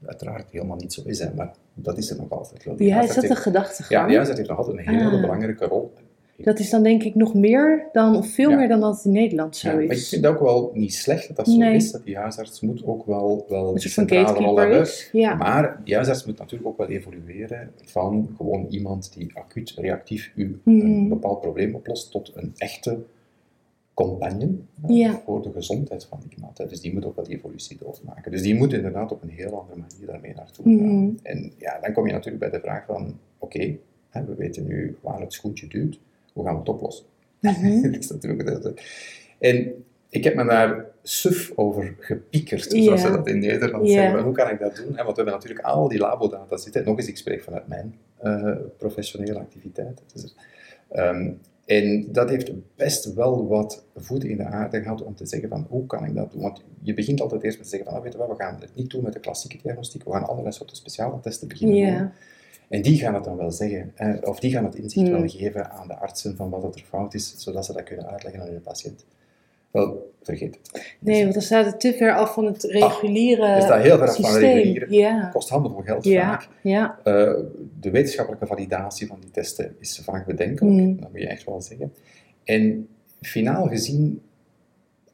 uiteraard 0.07 0.51
helemaal 0.51 0.77
niet 0.77 0.93
zo 0.93 1.01
is, 1.05 1.19
hè, 1.19 1.33
maar 1.35 1.51
dat 1.73 1.97
is 1.97 2.09
er 2.09 2.17
nog 2.17 2.29
altijd 2.29 2.63
wel. 2.63 2.75
Ja, 2.77 3.01
is 3.01 3.07
dat 3.07 3.21
de 3.21 3.27
heeft- 3.27 3.39
gedachtegang? 3.41 3.89
Ja, 4.01 4.05
die 4.07 4.15
huisarts 4.15 4.37
heeft 4.39 4.49
nog 4.49 4.59
altijd 4.59 4.77
een 4.77 4.93
hele 4.95 5.15
Ah. 5.15 5.21
belangrijke 5.21 5.65
rol. 5.65 5.93
Dat 6.37 6.59
is 6.59 6.69
dan 6.69 6.83
denk 6.83 7.03
ik 7.03 7.15
nog 7.15 7.33
meer 7.33 7.89
dan, 7.91 8.15
of 8.17 8.27
veel 8.27 8.49
Ja. 8.49 8.55
meer 8.55 8.67
dan 8.67 8.79
dat 8.79 8.95
het 8.95 9.05
in 9.05 9.11
Nederland 9.11 9.55
zo 9.57 9.67
Ja, 9.69 9.73
maar 9.73 9.83
ik 9.83 9.91
is. 9.91 10.09
vind 10.09 10.25
het 10.25 10.33
ook 10.33 10.39
wel 10.39 10.71
niet 10.73 10.93
slecht 10.93 11.27
dat 11.27 11.35
dat 11.37 11.47
zo 11.47 11.57
Nee. 11.57 11.75
is, 11.75 11.91
dat 11.91 12.03
die 12.05 12.17
huisarts 12.17 12.61
moet 12.61 12.85
ook 12.85 13.05
wel, 13.05 13.45
wel 13.49 13.71
Een 13.73 13.79
centrale 13.79 14.37
rol 14.39 14.57
hebben. 14.57 14.79
is. 14.81 15.09
Ja. 15.11 15.35
Maar 15.35 15.81
die 15.83 15.95
huisarts 15.95 16.25
moet 16.25 16.37
natuurlijk 16.37 16.69
ook 16.69 16.77
wel 16.77 16.87
evolueren 16.87 17.71
van 17.83 18.33
gewoon 18.37 18.65
iemand 18.69 19.13
die 19.17 19.31
acuut 19.33 19.73
reactief 19.75 20.31
u 20.35 20.59
Mhm. 20.63 20.79
een 20.85 21.09
bepaald 21.09 21.41
probleem 21.41 21.75
oplost 21.75 22.11
tot 22.11 22.31
een 22.35 22.53
echte 22.57 22.97
compagnon 23.95 24.67
hè, 24.81 24.93
Ja. 24.93 25.21
voor 25.25 25.41
de 25.41 25.51
gezondheid 25.51 26.05
van 26.05 26.19
iemand. 26.35 26.57
Hè. 26.57 26.67
Dus 26.67 26.81
die 26.81 26.93
moet 26.93 27.05
ook 27.05 27.15
wel 27.15 27.25
die 27.25 27.35
evolutie 27.35 27.77
doormaken. 27.77 28.31
Dus 28.31 28.41
die 28.41 28.55
moet 28.55 28.73
inderdaad 28.73 29.11
op 29.11 29.23
een 29.23 29.29
heel 29.29 29.59
andere 29.59 29.79
manier 29.79 30.07
daarmee 30.07 30.33
naartoe 30.33 30.65
gaan. 30.65 31.03
Mhm. 31.03 31.15
En 31.23 31.51
ja, 31.57 31.79
dan 31.79 31.93
kom 31.93 32.07
je 32.07 32.13
natuurlijk 32.13 32.39
bij 32.39 32.59
de 32.59 32.59
vraag 32.59 32.85
van, 32.85 33.19
oké, 33.37 33.77
we 34.11 34.35
weten 34.37 34.65
nu 34.65 34.97
waar 35.01 35.19
het 35.19 35.33
schoentje 35.33 35.67
duwt, 35.67 35.99
hoe 36.33 36.43
gaan 36.45 36.53
we 36.53 36.59
het 36.59 36.69
oplossen? 36.69 37.05
Mhm. 37.39 37.81
Dat 37.91 37.95
is 37.95 38.09
natuurlijk 38.09 38.81
En 39.39 39.85
ik 40.09 40.23
heb 40.23 40.35
me 40.35 40.45
daar 40.45 40.85
suf 41.03 41.51
over 41.55 41.95
gepiekerd, 41.99 42.71
zoals 42.71 43.01
ze 43.01 43.11
dat 43.11 43.27
in 43.27 43.39
Nederland 43.39 43.87
Ja. 43.87 43.93
zeggen. 43.93 44.23
Hoe 44.23 44.33
kan 44.33 44.49
ik 44.49 44.59
dat 44.59 44.75
doen? 44.75 44.85
Want 44.95 45.07
we 45.07 45.13
hebben 45.15 45.33
natuurlijk 45.33 45.65
al 45.65 45.87
die 45.87 45.99
labodata 45.99 46.57
zitten. 46.57 46.85
Nog 46.85 46.97
eens, 46.97 47.07
ik 47.07 47.17
spreek 47.17 47.43
vanuit 47.43 47.67
mijn 47.67 47.95
eh, 48.17 48.55
professionele 48.77 49.39
activiteit. 49.39 50.01
Er. 50.13 50.31
Ehm, 50.89 51.31
en 51.65 52.11
dat 52.11 52.29
heeft 52.29 52.51
best 52.75 53.13
wel 53.13 53.47
wat 53.47 53.85
voeten 53.95 54.29
in 54.29 54.37
de 54.37 54.45
aarde 54.45 54.81
gehad 54.81 55.03
om 55.03 55.15
te 55.15 55.25
zeggen 55.25 55.49
van 55.49 55.65
hoe 55.69 55.85
kan 55.85 56.05
ik 56.05 56.15
dat 56.15 56.31
doen? 56.31 56.41
Want 56.41 56.61
je 56.81 56.93
begint 56.93 57.21
altijd 57.21 57.43
eerst 57.43 57.57
met 57.57 57.65
te 57.65 57.71
zeggen 57.71 57.89
van, 57.89 57.97
ah, 57.97 58.03
weet 58.03 58.13
je 58.13 58.19
wat, 58.19 58.37
we 58.37 58.43
gaan 58.43 58.57
het 58.59 58.75
niet 58.75 58.89
doen 58.89 59.03
met 59.03 59.13
de 59.13 59.19
klassieke 59.19 59.57
diagnostiek, 59.61 60.03
we 60.03 60.11
gaan 60.11 60.27
allerlei 60.27 60.53
soorten 60.53 60.75
speciale 60.75 61.19
testen 61.19 61.47
beginnen 61.47 61.97
doen. 61.97 62.09
En 62.69 62.81
die 62.81 62.97
gaan 62.97 63.13
het 63.13 63.23
dan 63.23 63.37
wel 63.37 63.51
zeggen, 63.51 63.91
eh, 63.95 64.15
of 64.21 64.39
die 64.39 64.51
gaan 64.51 64.63
het 64.63 64.75
inzicht 64.75 65.07
Hmm. 65.07 65.17
wel 65.19 65.29
geven 65.29 65.71
aan 65.71 65.87
de 65.87 65.95
artsen 65.95 66.35
van 66.35 66.49
wat 66.49 66.75
er 66.75 66.83
fout 66.87 67.13
is, 67.13 67.33
zodat 67.37 67.65
ze 67.65 67.73
dat 67.73 67.83
kunnen 67.83 68.07
uitleggen 68.07 68.41
aan 68.41 68.47
hun 68.47 68.61
patiënt. 68.61 69.05
Wel, 69.75 70.11
vergeet 70.21 70.55
het. 70.61 70.93
Nee, 70.99 71.21
want 71.21 71.33
dan 71.33 71.43
staat 71.43 71.65
het 71.65 71.79
te 71.79 71.93
ver 71.93 72.15
af 72.15 72.33
van 72.33 72.45
het 72.45 72.63
reguliere 72.63 73.45
Het 73.47 73.63
staat 73.63 73.81
heel 73.81 73.97
ver 73.97 74.07
af 74.07 74.15
van 74.15 74.25
systeem. 74.25 74.41
reguliere. 74.53 74.85
Ja. 74.93 75.21
Het 75.23 75.31
kost 75.33 75.49
handenvol 75.49 75.81
geld 75.81 76.03
Ja. 76.03 76.27
vaak. 76.29 76.47
Ja. 76.61 76.99
Eh, 77.03 77.33
de 77.79 77.89
wetenschappelijke 77.91 78.45
validatie 78.47 79.07
van 79.07 79.17
die 79.19 79.31
testen 79.31 79.75
is 79.79 80.01
vaak 80.03 80.25
bedenkelijk, 80.25 80.75
Hmm. 80.79 80.99
dat 80.99 81.11
moet 81.11 81.21
je 81.21 81.27
echt 81.27 81.43
wel 81.45 81.61
zeggen. 81.61 81.93
En 82.43 82.87
finaal 83.21 83.67
gezien 83.67 84.21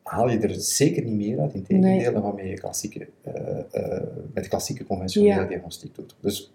haal 0.03 0.29
je 0.29 0.39
er 0.39 0.53
zeker 0.55 1.03
niet 1.03 1.13
meer 1.15 1.39
uit, 1.39 1.53
in 1.53 1.63
tegendeel, 1.63 1.91
Nee. 1.95 2.11
dan 2.11 2.21
waarmee 2.21 2.49
je 2.49 2.59
klassieke, 2.59 3.07
eh, 3.21 3.59
eh, 3.71 4.03
met 4.33 4.47
klassieke 4.47 4.85
conventionele 4.85 5.47
diagnostiek 5.47 5.95
doet. 5.95 6.15
Dus 6.19 6.51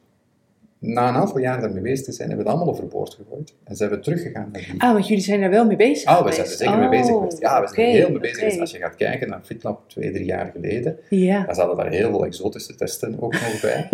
na 0.79 1.09
een 1.09 1.15
aantal 1.15 1.39
jaar 1.39 1.61
daarmee 1.61 1.83
bezig 1.83 2.05
te 2.05 2.13
zijn, 2.13 2.29
hebben 2.29 2.47
we 2.47 2.53
het 2.53 2.61
allemaal 2.61 2.75
overboord 2.81 3.15
gegooid. 3.15 3.55
En 3.65 3.77
zijn 3.77 3.91
we 3.91 3.99
teruggegaan 4.01 4.49
naar 4.53 4.63
die... 4.71 4.83
Ah, 4.83 4.93
want 4.93 5.07
jullie 5.09 5.23
zijn 5.23 5.41
daar 5.41 5.51
wel 5.51 5.67
mee 5.67 5.77
bezig 5.77 6.09
Ah, 6.09 6.25
we 6.25 6.33
zijn 6.33 6.47
er 6.47 6.53
zeker 6.53 6.79
mee 6.79 6.89
bezig 6.89 7.11
Oh, 7.15 7.19
geweest. 7.19 7.39
Ja, 7.41 7.61
we 7.61 7.69
zijn 7.75 7.87
er 7.87 7.93
heel 7.95 8.11
mee 8.11 8.19
bezig 8.21 8.39
geweest. 8.39 8.61
Als 8.61 8.71
je 8.71 8.79
gaat 8.79 8.95
kijken 8.97 9.29
naar 9.29 9.41
FitLab 9.45 9.89
twee, 9.89 10.13
drie 10.13 10.25
jaar 10.25 10.51
geleden, 10.55 10.99
Ja. 11.09 11.45
dan 11.47 11.55
zaten 11.55 11.77
daar 11.77 11.91
heel 11.91 12.11
veel 12.11 12.25
exotische 12.25 12.75
testen 12.75 13.17
ook 13.21 13.33
nog 13.33 13.61
bij. 13.67 13.87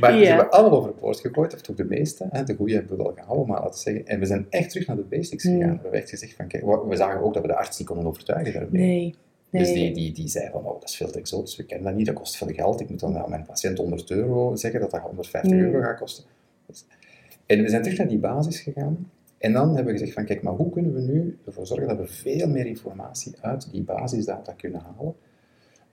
Maar 0.00 0.10
Ja. 0.12 0.16
die 0.18 0.26
hebben 0.26 0.44
we 0.46 0.50
allemaal 0.50 0.78
overboord 0.78 1.20
gegooid, 1.20 1.54
of 1.54 1.60
toch 1.60 1.76
de 1.76 1.84
meeste. 1.84 2.26
Hè. 2.30 2.44
De 2.44 2.54
goede 2.54 2.74
hebben 2.74 2.96
we 2.96 3.02
wel 3.02 3.12
gehouden, 3.16 3.46
maar 3.48 3.58
laten 3.60 3.74
we 3.74 3.80
zeggen. 3.80 4.06
En 4.06 4.18
we 4.18 4.26
zijn 4.26 4.46
echt 4.50 4.70
terug 4.70 4.86
naar 4.86 4.96
de 4.96 5.02
basics 5.02 5.44
Hmm. 5.44 5.52
gegaan. 5.54 5.70
We 5.76 5.80
hebben 5.82 6.00
echt 6.00 6.10
gezegd 6.10 6.34
van, 6.36 6.46
kijk, 6.46 6.64
we 6.64 6.84
we 6.88 6.96
zagen 6.96 7.22
ook 7.22 7.32
dat 7.34 7.42
we 7.42 7.48
de 7.48 7.56
arts 7.56 7.78
niet 7.78 7.88
konden 7.88 8.06
overtuigen 8.06 8.52
daarmee. 8.52 8.82
Nee. 8.86 9.14
Nee. 9.52 9.62
Dus 9.62 9.72
die, 9.72 9.92
die, 9.94 10.12
die 10.12 10.28
zei 10.28 10.50
van, 10.50 10.64
oh, 10.64 10.80
dat 10.80 10.88
is 10.88 10.96
veel 10.96 11.10
te 11.10 11.18
exotisch, 11.18 11.56
we 11.56 11.64
kennen 11.64 11.86
dat 11.86 11.96
niet, 11.96 12.06
dat 12.06 12.14
kost 12.14 12.36
veel 12.36 12.48
geld. 12.48 12.80
Ik 12.80 12.88
moet 12.90 13.00
dan 13.00 13.18
aan 13.18 13.30
mijn 13.30 13.44
patiënt 13.44 13.78
100 13.78 14.10
euro 14.10 14.56
zeggen, 14.56 14.80
dat 14.80 14.90
dat 14.90 15.00
150 15.00 15.50
Hmm. 15.52 15.60
euro 15.60 15.80
gaat 15.80 15.98
kosten. 15.98 16.24
Dus- 16.66 16.84
en 17.46 17.62
we 17.62 17.68
zijn 17.68 17.82
terug 17.82 17.98
naar 17.98 18.08
die 18.08 18.18
basis 18.18 18.60
gegaan. 18.60 19.10
En 19.38 19.52
dan 19.52 19.66
hebben 19.66 19.84
we 19.86 19.92
gezegd 19.92 20.12
van, 20.12 20.24
kijk, 20.24 20.42
maar 20.42 20.52
hoe 20.54 20.70
kunnen 20.70 20.94
we 20.94 21.00
nu 21.00 21.38
ervoor 21.46 21.66
zorgen 21.66 21.88
dat 21.88 21.98
we 21.98 22.06
veel 22.06 22.48
meer 22.48 22.66
informatie 22.66 23.32
uit 23.40 23.70
die 23.70 23.82
basisdata 23.82 24.52
kunnen 24.52 24.80
halen, 24.80 25.14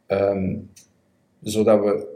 Ehm, 0.05 0.57
zodat 1.41 1.83
we 1.83 2.07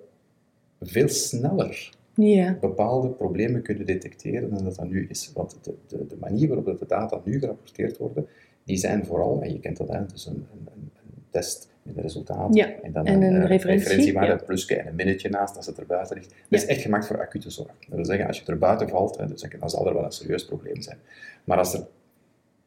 veel 0.81 1.07
sneller 1.07 1.91
Ja. 2.15 2.57
bepaalde 2.61 3.09
problemen 3.09 3.61
kunnen 3.61 3.85
detecteren 3.85 4.49
dan 4.49 4.63
dat 4.63 4.75
dat 4.75 4.89
nu 4.89 5.07
is. 5.09 5.31
Want 5.33 5.57
de, 5.61 5.73
de, 5.87 6.07
de 6.07 6.17
manier 6.19 6.47
waarop 6.47 6.79
de 6.79 6.85
data 6.87 7.21
nu 7.23 7.39
gerapporteerd 7.39 7.97
worden, 7.97 8.27
die 8.63 8.77
zijn 8.77 9.05
vooral, 9.05 9.41
en 9.41 9.53
je 9.53 9.59
kent 9.59 9.77
dat, 9.77 9.87
hè, 9.89 10.05
dus 10.05 10.25
een 10.25 10.45
een 10.53 10.91
test 11.33 11.71
met 11.83 11.95
een 11.95 12.01
resultaat 12.01 12.55
Ja, 12.55 12.67
en 12.81 12.91
dan 12.91 13.05
en 13.05 13.21
een 13.21 13.41
eh, 13.41 13.47
referentie, 13.47 13.83
referentiewaarde, 13.87 14.31
ja. 14.31 14.45
plusje 14.45 14.75
en 14.75 14.87
een 14.87 14.95
minnetje 14.95 15.29
naast 15.29 15.57
als 15.57 15.65
het 15.65 15.77
er 15.77 15.85
buiten 15.85 16.15
ligt. 16.15 16.29
Dat 16.49 16.61
is 16.61 16.65
echt 16.65 16.81
gemaakt 16.81 17.07
voor 17.07 17.19
acute 17.21 17.49
zorg. 17.49 17.71
Dat 17.87 17.95
wil 17.95 18.05
zeggen, 18.05 18.27
als 18.27 18.39
je 18.39 18.45
er 18.45 18.57
buiten 18.57 18.89
valt, 18.89 19.17
hè, 19.17 19.27
dus 19.27 19.45
dan 19.59 19.69
zal 19.69 19.87
er 19.87 19.93
wel 19.93 20.03
een 20.03 20.11
serieus 20.11 20.45
probleem 20.45 20.81
zijn. 20.81 20.97
Maar 21.43 21.57
als 21.57 21.73
er 21.73 21.85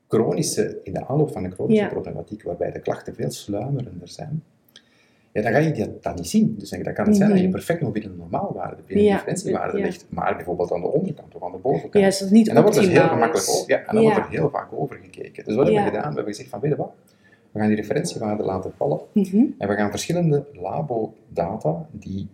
chronische, 0.08 0.80
in 0.82 0.92
de 0.92 1.06
aanloop 1.06 1.32
van 1.32 1.44
een 1.44 1.52
chronische 1.52 1.86
problematiek, 1.86 2.42
waarbij 2.42 2.70
de 2.70 2.80
klachten 2.80 3.14
veel 3.14 3.30
sluimerender 3.30 4.08
zijn, 4.08 4.42
ja, 5.32 5.42
dan 5.42 5.52
ga 5.52 5.58
je 5.58 5.72
dat, 5.72 6.02
dat 6.02 6.14
niet 6.16 6.28
zien. 6.28 6.54
Dus 6.58 6.70
dan 6.70 6.94
kan 6.94 7.06
het 7.06 7.16
zijn 7.16 7.28
dat 7.28 7.38
je 7.38 7.44
Mhm. 7.44 7.52
perfect 7.52 7.80
nog 7.80 7.92
binnen 7.92 8.10
een 8.10 8.16
normaalwaarde, 8.16 8.82
binnen 8.86 9.04
Ja, 9.04 9.10
een 9.10 9.16
referentiewaarde 9.16 9.78
ja. 9.78 9.84
ligt, 9.84 10.06
maar 10.08 10.36
bijvoorbeeld 10.36 10.72
aan 10.72 10.80
de 10.80 10.86
onderkant 10.86 11.34
of 11.34 11.42
aan 11.42 11.52
de 11.52 11.58
bovenkant. 11.58 11.94
Ja, 11.94 12.06
is 12.06 12.18
dat 12.18 12.30
niet 12.30 12.48
En 12.48 12.54
dan 12.54 12.62
wordt 12.62 12.78
er 12.78 12.88
heel 12.88 13.08
gemakkelijk 13.08 13.48
over, 13.48 13.70
ja, 13.70 13.78
en 13.78 13.94
dan 13.94 14.02
wordt 14.02 14.18
er 14.18 14.28
heel 14.28 14.50
vaak 14.50 14.68
over 14.72 14.96
gekeken. 15.02 15.44
Dus 15.44 15.54
wat 15.54 15.64
hebben 15.64 15.84
we 15.84 15.88
gedaan? 15.88 16.08
We 16.08 16.14
hebben 16.14 16.34
gezegd 16.34 16.48
van, 16.48 16.60
weet 16.60 16.70
je 16.70 16.76
wat, 16.76 16.92
we 17.56 17.62
gaan 17.62 17.70
die 17.70 17.80
referentiewaarden 17.80 18.46
laten 18.46 18.72
vallen 18.76 19.00
Mhm. 19.12 19.36
en 19.58 19.68
we 19.68 19.74
gaan 19.74 19.90
verschillende 19.90 20.46
labo-data 20.52 21.88
die 21.92 22.26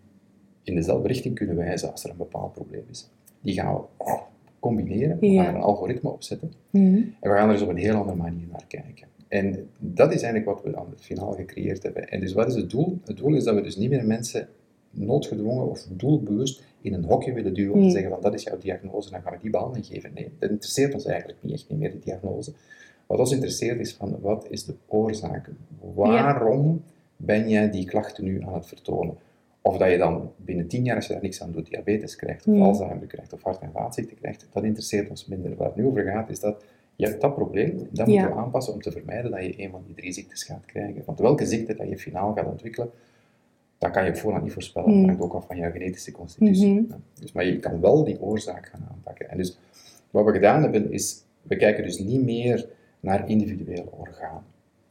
in 0.62 0.74
dezelfde 0.74 1.08
richting 1.08 1.35
kunnen 1.35 1.56
wijzen 1.56 1.90
als 1.90 2.04
er 2.04 2.11
een 2.11 2.16
bepaald 2.16 2.52
probleem 2.52 2.85
is, 2.90 3.08
die 3.40 3.54
gaan 3.54 3.74
we 3.74 3.80
oh, 3.96 4.20
combineren, 4.58 5.18
we 5.20 5.35
gaan 5.35 5.46
er 5.46 5.54
een 5.54 5.61
algoritme 5.61 6.11
op 6.11 6.22
zetten 6.22 6.52
Mhm. 6.70 6.85
en 7.20 7.30
we 7.30 7.37
gaan 7.37 7.46
er 7.48 7.54
dus 7.54 7.62
op 7.62 7.68
een 7.68 7.76
heel 7.76 7.94
andere 7.94 8.16
manier 8.16 8.46
naar 8.50 8.64
kijken. 8.68 9.06
En 9.28 9.68
dat 9.78 10.12
is 10.12 10.22
eigenlijk 10.22 10.44
wat 10.44 10.62
we 10.72 10.78
aan 10.78 10.90
het 10.90 11.00
finaal 11.00 11.32
gecreëerd 11.32 11.82
hebben. 11.82 12.08
En 12.08 12.20
dus 12.20 12.32
wat 12.32 12.48
is 12.48 12.54
het 12.54 12.70
doel? 12.70 12.98
Het 13.04 13.16
doel 13.16 13.35
is 13.35 13.44
dat 13.44 13.54
we 13.54 13.62
dus 13.62 13.76
niet 13.76 13.90
meer 13.90 14.06
mensen 14.06 14.48
noodgedwongen 14.90 15.70
of 15.70 15.87
doelbewust 15.90 16.62
in 16.80 16.94
een 16.94 17.04
hokje 17.04 17.32
willen 17.32 17.54
duwen 17.54 17.74
om 17.74 17.82
te 17.82 17.90
zeggen 17.90 18.11
van 18.11 18.20
dat 18.20 18.35
is 18.35 18.42
jouw 18.42 18.58
diagnose, 18.58 19.11
dan 19.11 19.22
gaan 19.22 19.32
we 19.32 19.38
die 19.40 19.50
behandeling 19.50 19.87
geven. 19.87 20.11
Nee, 20.14 20.30
dat 20.38 20.50
interesseert 20.50 20.94
ons 20.94 21.04
eigenlijk 21.04 21.38
niet 21.42 21.52
echt 21.52 21.68
niet 21.68 21.78
meer, 21.78 21.90
die 21.90 22.00
diagnose. 22.00 22.52
Wat 23.12 23.20
ons 23.20 23.33
interesseert 23.33 23.81
is 23.81 23.94
van 23.94 24.20
wat 24.20 24.46
is 24.51 24.64
de 24.64 24.75
oorzaak? 24.87 25.51
Waarom 25.94 26.83
ben 27.16 27.48
jij 27.48 27.70
die 27.70 27.85
klachten 27.85 28.25
nu 28.25 28.42
aan 28.42 28.55
het 28.55 28.66
vertonen? 28.66 29.16
Of 29.61 29.77
dat 29.77 29.90
je 29.90 29.98
dan 29.98 30.33
binnen 30.37 30.66
tien 30.68 30.85
jaar, 30.85 30.96
als 30.96 31.07
je 31.07 31.12
daar 31.12 31.22
niks 31.22 31.42
aan 31.42 31.53
doet, 31.53 31.66
diabetes 31.66 32.16
krijgt, 32.16 32.46
of. 32.46 32.61
Alzheimer 32.61 33.07
krijgt, 33.07 33.33
of 33.33 33.42
hart- 33.42 33.61
en 33.62 33.70
vaatziekten 33.72 34.16
krijgt, 34.16 34.48
dat 34.53 34.64
interesseert 34.64 35.11
ons 35.11 35.27
minder. 35.27 35.57
Waar 35.57 35.66
het 35.66 35.77
nu 35.77 35.87
over 35.87 36.03
gaat, 36.03 36.31
is 36.31 36.40
dat 36.40 36.64
je 36.96 37.07
hebt 37.07 37.20
dat 37.20 37.35
probleem, 37.35 37.88
dat 37.90 38.07
Ja. 38.07 38.12
moeten 38.12 38.37
we 38.37 38.42
aanpassen 38.42 38.72
om 38.75 38.83
te 38.83 38.90
vermijden 38.90 39.31
dat 39.31 39.42
je 39.44 39.62
een 39.62 39.70
van 39.70 39.83
die 39.87 39.94
drie 39.94 40.12
ziektes 40.12 40.44
gaat 40.44 40.64
krijgen. 40.64 41.03
Want 41.07 41.18
welke 41.18 41.46
ziekte 41.46 41.75
dat 41.75 41.88
je 41.88 41.98
finaal 41.98 42.33
gaat 42.35 42.46
ontwikkelen, 42.46 42.90
dat 43.79 43.90
kan 43.90 44.05
je 44.05 44.11
op 44.11 44.16
voorhand 44.16 44.44
niet 44.44 44.53
voorspellen. 44.53 44.90
Hmm. 44.90 44.98
Dat 45.01 45.07
hangt 45.09 45.22
ook 45.22 45.35
af 45.35 45.46
van 45.46 45.57
jouw 45.57 45.70
genetische 45.70 46.12
constitutie. 46.12 46.72
Mhm. 46.72 46.85
Ja. 46.88 46.98
Dus, 47.20 47.33
maar 47.33 47.44
je 47.44 47.59
kan 47.59 47.81
wel 47.81 48.05
die 48.05 48.20
oorzaak 48.20 48.66
gaan 48.66 48.87
aanpakken. 48.90 49.31
En 49.31 49.37
dus 49.37 49.59
wat 50.11 50.25
we 50.25 50.33
gedaan 50.33 50.62
hebben, 50.62 50.92
is, 50.92 51.22
we 51.42 51.57
kijken 51.57 51.85
dus 51.85 51.98
niet 51.98 52.22
meer 52.22 52.68
naar 53.02 53.28
individuele 53.28 53.84
organen. 53.90 54.42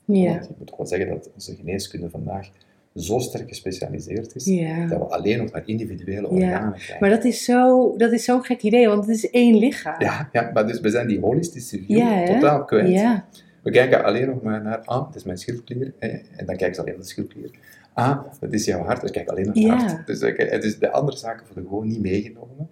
Ja. 0.06 0.32
Want 0.34 0.50
ik 0.50 0.56
moet 0.58 0.74
wel 0.78 0.86
zeggen 0.88 1.10
dat 1.10 1.30
onze 1.34 1.56
geneeskunde 1.56 2.10
vandaag 2.10 2.50
zo 2.96 3.20
sterk 3.20 3.48
gespecialiseerd 3.48 4.36
is, 4.36 4.46
Ja. 4.46 4.86
dat 4.88 4.98
we 5.00 5.06
alleen 5.06 5.38
nog 5.38 5.52
naar 5.52 5.64
individuele 5.66 6.22
Ja. 6.22 6.28
organen 6.54 6.78
kijken. 6.78 6.98
Maar 7.00 7.10
dat 7.10 7.24
is 7.24 7.44
zo- 7.44 7.98
dat 7.98 8.12
is 8.12 8.24
zo'n 8.24 8.44
gek 8.44 8.62
idee, 8.62 8.88
want 8.88 9.06
het 9.06 9.16
is 9.16 9.30
één 9.30 9.56
lichaam. 9.58 10.02
Ja, 10.02 10.30
ja, 10.32 10.50
maar 10.54 10.68
dus 10.68 10.80
we 10.80 10.90
zijn 10.90 11.08
die 11.08 11.20
holistische 11.20 11.78
view 11.78 11.98
Ja, 11.98 12.26
totaal 12.26 12.66
kwijt. 12.66 12.90
Ja. 12.90 13.26
We 13.64 13.72
kijken 13.72 14.04
alleen 14.04 14.28
nog 14.28 14.42
maar 14.42 14.62
naar, 14.62 14.80
ah, 14.80 15.06
het 15.08 15.16
is 15.16 15.24
mijn 15.24 15.38
schildklier, 15.38 15.94
hè, 16.00 16.08
en 16.08 16.46
dan 16.46 16.56
kijken 16.56 16.74
ze 16.76 16.82
alleen 16.82 16.94
naar 16.94 17.02
de 17.04 17.10
schildklier. 17.10 17.52
Ah, 17.94 18.20
dat 18.40 18.54
is 18.54 18.66
jouw 18.66 18.84
hart, 18.84 19.02
dus 19.02 19.12
kijk 19.12 19.30
alleen 19.30 19.46
naar 19.46 19.54
het 19.56 19.64
Ja. 19.64 19.76
hart. 19.78 20.08
Dus, 20.08 20.22
is 20.64 20.80
de 20.80 20.92
andere 20.92 21.18
zaken 21.18 21.46
worden 21.46 21.64
gewoon 21.64 21.88
niet 21.88 22.02
meegenomen. 22.02 22.70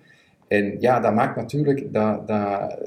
En 0.47 0.75
ja, 0.79 0.99
dat 0.99 1.13
maakt 1.13 1.35
natuurlijk 1.35 1.93
dat, 1.93 2.27
dat 2.27 2.77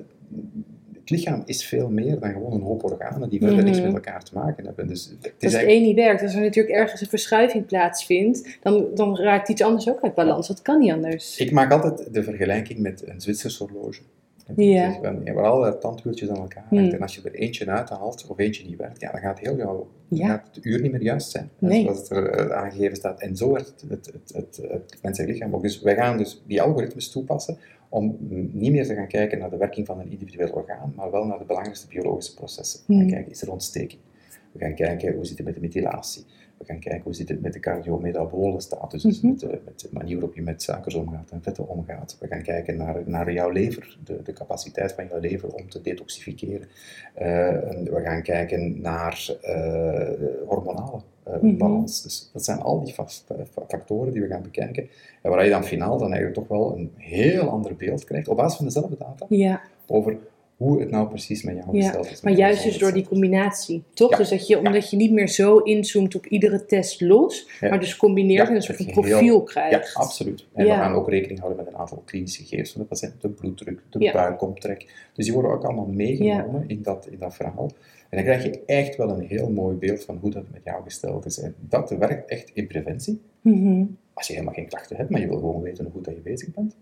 het 1.03 1.11
lichaam 1.11 1.43
is 1.45 1.65
veel 1.67 1.89
meer 1.91 2.21
dan 2.21 2.33
gewoon 2.33 2.53
een 2.53 2.61
hoop 2.61 2.85
organen 2.85 3.29
die 3.29 3.41
verder 3.41 3.65
niks 3.65 3.77
Mhm. 3.77 3.87
met 3.87 3.95
elkaar 3.95 4.23
te 4.25 4.35
maken 4.35 4.65
hebben. 4.65 4.87
Dus 4.89 5.05
het 5.05 5.13
is 5.13 5.25
Als 5.25 5.33
het 5.33 5.43
eigenlijk- 5.43 5.69
één 5.69 5.83
niet 5.83 5.97
werkt, 5.97 6.23
als 6.23 6.35
er 6.35 6.41
natuurlijk 6.41 6.75
ergens 6.75 7.01
een 7.01 7.07
verschuiving 7.07 7.67
plaatsvindt, 7.67 8.59
dan, 8.63 8.87
dan 8.95 9.17
raakt 9.19 9.49
iets 9.49 9.63
anders 9.63 9.89
ook 9.89 10.01
uit 10.03 10.15
balans. 10.15 10.49
Dat 10.49 10.63
kan 10.63 10.79
niet 10.79 10.93
anders. 10.93 11.39
Ik 11.39 11.51
maak 11.53 11.73
altijd 11.73 12.15
de 12.15 12.23
vergelijking 12.23 12.79
met 12.79 13.03
een 13.09 13.21
Zwitsers 13.21 13.59
horloge. 13.59 14.01
Ja. 14.57 14.87
Dus, 14.89 14.97
hebben 15.25 15.45
allerlei 15.45 15.79
tandwieltjes 15.79 16.29
aan 16.29 16.37
elkaar 16.37 16.65
Hmm. 16.69 16.79
hangt. 16.79 16.95
En 16.95 17.01
als 17.01 17.15
je 17.15 17.21
er 17.25 17.35
eentje 17.35 17.67
uithaalt 17.67 18.27
of 18.29 18.39
eentje 18.39 18.65
niet 18.69 18.77
werkt, 18.79 19.01
ja, 19.01 19.11
dan 19.13 19.21
gaat 19.21 19.39
heel 19.39 19.57
jouw, 19.57 19.89
Ja. 20.09 20.27
gaat 20.29 20.49
het 20.55 20.65
uur 20.65 20.81
niet 20.81 20.93
meer 20.93 21.03
juist 21.03 21.31
zijn. 21.31 21.51
Nee. 21.59 21.83
Zoals 21.83 21.99
het 21.99 22.11
er 22.11 22.31
eh, 22.31 22.57
aangegeven 22.63 22.97
staat. 22.97 23.21
En 23.21 23.37
zo 23.37 23.53
werkt 23.53 23.69
het, 23.81 23.91
het, 23.91 24.07
het, 24.13 24.33
het, 24.35 24.61
het 24.71 24.99
menselijk 25.03 25.33
lichaam 25.33 25.55
ook. 25.55 25.63
Dus 25.63 25.81
wij 25.81 25.95
gaan 25.95 26.17
dus 26.19 26.43
die 26.47 26.63
algoritmes 26.63 27.11
toepassen 27.11 27.59
om 27.93 28.17
niet 28.53 28.73
meer 28.73 28.87
te 28.87 28.95
gaan 28.95 29.07
kijken 29.09 29.39
naar 29.39 29.51
de 29.51 29.57
werking 29.57 29.87
van 29.87 30.01
een 30.01 30.11
individueel 30.11 30.51
orgaan, 30.53 30.93
maar 30.97 31.11
wel 31.11 31.25
naar 31.25 31.39
de 31.39 31.45
belangrijkste 31.45 31.87
biologische 31.89 32.35
processen. 32.35 32.81
We 32.87 32.93
gaan 32.93 33.03
Hmm. 33.03 33.13
kijken, 33.13 33.31
is 33.31 33.43
er 33.43 33.53
ontsteking? 33.53 34.01
We 34.53 34.59
gaan 34.59 34.75
kijken, 34.75 35.15
hoe 35.15 35.25
zit 35.25 35.37
het 35.37 35.47
met 35.47 35.55
de 35.55 35.61
methylatie? 35.61 36.25
We 36.63 36.69
gaan 36.69 36.79
kijken 36.81 37.03
hoe 37.03 37.15
zit 37.15 37.29
het 37.29 37.43
met 37.43 37.53
de 37.53 37.61
cardiometabole 37.61 38.61
status, 38.61 39.03
dus 39.03 39.21
Mhm. 39.21 39.31
met, 39.31 39.41
de, 39.41 39.61
met 39.65 39.81
de 39.81 39.89
manier 39.91 40.15
waarop 40.15 40.35
je 40.35 40.43
met 40.43 40.63
suikers 40.63 40.95
omgaat 40.95 41.31
en 41.31 41.43
vetten 41.43 41.69
omgaat. 41.69 42.17
We 42.21 42.27
gaan 42.27 42.43
kijken 42.43 42.77
naar, 42.77 42.97
naar 43.05 43.33
jouw 43.33 43.51
lever, 43.51 43.99
de, 44.05 44.23
de 44.23 44.33
capaciteit 44.33 44.93
van 44.93 45.07
jouw 45.09 45.19
lever 45.21 45.55
om 45.55 45.69
te 45.69 45.81
detoxificeren. 45.81 46.69
En 47.15 47.85
we 47.95 48.01
gaan 48.05 48.23
kijken 48.23 48.81
naar 48.81 49.37
eh, 49.43 50.11
hormonale 50.47 51.01
eh, 51.23 51.41
Mhm. 51.41 51.57
balans. 51.57 52.03
Dus 52.03 52.31
dat 52.33 52.45
zijn 52.45 52.61
al 52.61 52.85
die 52.85 52.95
factoren 53.69 54.13
die 54.13 54.23
we 54.23 54.29
gaan 54.29 54.43
bekijken. 54.43 54.89
En 55.23 55.31
waar 55.31 55.45
je 55.45 55.51
dan 55.51 55.65
finaal 55.65 55.99
dan 55.99 56.13
eigenlijk 56.13 56.35
toch 56.35 56.49
wel 56.49 56.77
een 56.77 56.91
heel 56.97 57.49
ander 57.49 57.77
beeld 57.77 58.05
krijgt, 58.05 58.29
op 58.29 58.37
basis 58.37 58.57
van 58.57 58.67
dezelfde 58.67 58.97
data, 58.99 59.27
Ja, 59.29 59.61
over 59.87 60.17
hoe 60.63 60.81
het 60.81 60.91
nou 60.91 61.09
precies 61.09 61.43
met 61.43 61.57
jou 61.57 61.77
ja. 61.77 61.83
gesteld 61.83 62.11
is. 62.11 62.21
maar 62.21 62.33
juist 62.33 62.63
dus 62.65 62.79
door 62.79 62.93
die 62.93 63.09
combinatie, 63.09 63.83
toch? 63.95 64.11
Ja. 64.11 64.17
Dus 64.17 64.29
dat 64.29 64.47
je, 64.47 64.59
omdat 64.59 64.91
je 64.91 64.97
niet 64.97 65.13
meer 65.13 65.29
zo 65.29 65.59
inzoomt 65.59 66.15
op 66.15 66.27
iedere 66.27 66.65
test 66.65 67.01
los, 67.01 67.49
Ja. 67.61 67.69
maar 67.69 67.81
dus 67.81 67.97
combineert 67.97 68.43
Ja, 68.43 68.49
en 68.49 68.55
een 68.55 68.63
soort 68.63 68.77
van 68.77 68.87
profiel 68.87 69.39
Ja, 69.39 69.45
krijgt. 69.45 69.95
absoluut. 69.95 70.47
En 70.53 70.67
Ja. 70.67 70.77
we 70.77 70.83
gaan 70.83 70.93
ook 70.95 71.09
rekening 71.09 71.39
houden 71.41 71.65
met 71.65 71.73
een 71.75 71.79
aantal 71.81 72.03
klinische 72.05 72.43
gegevens 72.43 72.73
van 72.73 72.81
de 72.81 72.87
patiënt, 72.87 73.21
de 73.21 73.29
bloeddruk, 73.29 73.81
de 73.91 73.99
Ja. 74.01 74.13
buikomtrek. 74.13 75.09
Dus 75.15 75.25
die 75.25 75.35
worden 75.35 75.53
ook 75.53 75.65
allemaal 75.65 75.87
meegenomen 75.87 76.65
in, 76.67 76.83
dat, 76.83 77.07
in 77.11 77.19
dat 77.19 77.35
verhaal. 77.35 77.71
En 78.09 78.19
dan 78.19 78.23
krijg 78.25 78.43
je 78.45 78.61
echt 78.67 78.97
wel 78.97 79.09
een 79.11 79.27
heel 79.27 79.51
mooi 79.51 79.77
beeld 79.77 80.05
van 80.05 80.19
hoe 80.21 80.31
dat 80.31 80.45
met 80.53 80.61
jou 80.65 80.83
gesteld 80.83 81.25
is. 81.27 81.39
En 81.41 81.55
dat 81.59 81.91
werkt 81.91 82.31
echt 82.31 82.51
in 82.55 82.67
preventie. 82.67 83.21
Mhm. 83.41 83.85
Als 84.15 84.27
je 84.27 84.33
helemaal 84.33 84.55
geen 84.55 84.69
klachten 84.69 84.97
hebt, 84.97 85.11
maar 85.11 85.21
je 85.21 85.27
wil 85.29 85.39
gewoon 85.39 85.63
weten 85.63 85.85
hoe 85.85 85.93
goed 85.93 86.05
dat 86.05 86.15
je 86.15 86.21
bezig 86.21 86.49
bent. 86.55 86.77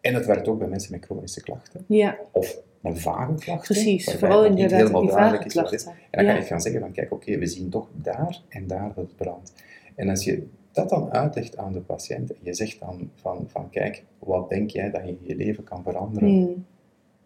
En 0.00 0.14
het 0.14 0.26
werkt 0.26 0.48
ook 0.48 0.58
bij 0.58 0.68
mensen 0.68 0.92
met 0.92 1.04
chronische 1.04 1.42
klachten. 1.42 1.84
Ja, 1.88 2.16
Of 2.32 2.58
met 2.92 3.00
vage 3.00 3.34
klachten. 3.34 3.74
precies. 3.74 4.14
Vooral 4.14 4.44
inderdaad 4.44 4.78
helemaal 4.80 5.00
die 5.00 5.10
duidelijk 5.10 5.42
vage 5.42 5.48
is 5.48 5.54
wat 5.54 5.64
het 5.70 5.74
is. 5.74 5.82
klachten. 5.82 6.02
En 6.10 6.18
dan 6.18 6.24
kan 6.26 6.34
Ja. 6.34 6.40
je 6.40 6.46
gaan 6.46 6.60
zeggen 6.60 6.80
van, 6.80 6.92
kijk, 6.92 7.12
oké, 7.12 7.38
we 7.38 7.46
zien 7.46 7.68
toch 7.68 7.88
daar 8.02 8.40
en 8.48 8.66
daar 8.66 8.92
dat 8.94 9.04
het 9.04 9.16
brandt. 9.16 9.52
En 9.94 10.08
als 10.08 10.24
je 10.24 10.46
dat 10.72 10.88
dan 10.88 11.12
uitlegt 11.12 11.56
aan 11.56 11.72
de 11.72 11.80
patiënt, 11.80 12.30
en 12.30 12.38
je 12.42 12.54
zegt 12.54 12.80
dan 12.80 13.10
van, 13.14 13.44
van 13.48 13.70
kijk, 13.70 14.02
wat 14.18 14.48
denk 14.48 14.70
jij 14.70 14.90
dat 14.90 15.00
je 15.04 15.08
in 15.08 15.18
je 15.22 15.36
leven 15.36 15.64
kan 15.64 15.82
veranderen 15.82 16.28
Hmm. 16.28 16.64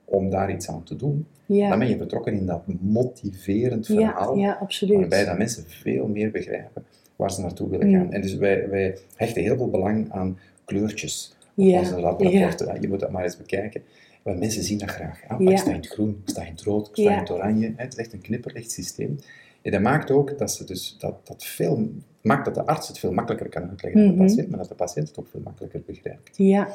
om 0.04 0.30
daar 0.30 0.50
iets 0.52 0.68
aan 0.68 0.82
te 0.82 0.96
doen, 0.96 1.26
Ja. 1.46 1.68
dan 1.68 1.78
ben 1.78 1.88
je 1.88 1.96
betrokken 1.96 2.32
in 2.32 2.46
dat 2.46 2.62
motiverend 2.80 3.86
verhaal, 3.86 4.36
ja, 4.36 4.52
absoluut. 4.60 4.96
waarbij 4.98 5.24
dat 5.24 5.38
mensen 5.38 5.64
veel 5.66 6.06
meer 6.06 6.30
begrijpen 6.30 6.84
waar 7.16 7.30
ze 7.32 7.40
naartoe 7.40 7.68
willen 7.68 7.86
Mm. 7.88 7.94
gaan. 7.94 8.12
En 8.12 8.20
dus 8.20 8.34
wij, 8.34 8.68
wij 8.68 8.96
hechten 9.16 9.42
heel 9.42 9.56
veel 9.56 9.70
belang 9.70 10.10
aan 10.12 10.38
kleurtjes 10.64 11.36
op 11.56 11.64
Ja, 11.64 11.78
onze 11.78 12.00
rapporten. 12.00 12.80
Je 12.80 12.88
moet 12.88 13.00
dat 13.00 13.10
maar 13.10 13.24
eens 13.24 13.36
bekijken. 13.36 13.82
Want 14.22 14.38
mensen 14.38 14.62
zien 14.64 14.78
dat 14.78 14.90
graag. 14.90 15.20
Ah, 15.28 15.40
Ja. 15.40 15.50
Ik 15.50 15.58
sta 15.58 15.70
in 15.70 15.76
het 15.76 15.86
groen, 15.88 16.10
ik 16.24 16.28
sta 16.30 16.42
in 16.44 16.50
het 16.52 16.62
rood, 16.62 16.88
ik 16.88 16.94
sta 16.96 17.12
in 17.12 17.18
het 17.18 17.30
oranje. 17.30 17.72
Het 17.76 17.92
is 17.92 17.98
echt 17.98 18.12
een 18.12 18.20
knipperlicht 18.20 18.70
systeem. 18.70 19.18
En 19.62 19.70
dat 19.72 19.80
maakt 19.80 20.10
ook 20.10 20.38
dat, 20.38 20.52
ze 20.52 20.64
dus, 20.64 20.96
dat, 20.98 21.26
dat, 21.26 21.44
veel, 21.44 21.90
maakt 22.22 22.44
dat 22.44 22.54
de 22.54 22.66
arts 22.66 22.88
het 22.88 22.98
veel 22.98 23.12
makkelijker 23.12 23.48
kan 23.48 23.68
uitleggen 23.68 24.00
aan 24.00 24.06
Mhm. 24.08 24.16
de 24.18 24.24
patiënt, 24.24 24.48
maar 24.48 24.58
dat 24.58 24.68
de 24.68 24.74
patiënt 24.74 25.08
het 25.08 25.18
ook 25.18 25.28
veel 25.30 25.40
makkelijker 25.44 25.82
begrijpt. 25.86 26.36
Ja, 26.36 26.68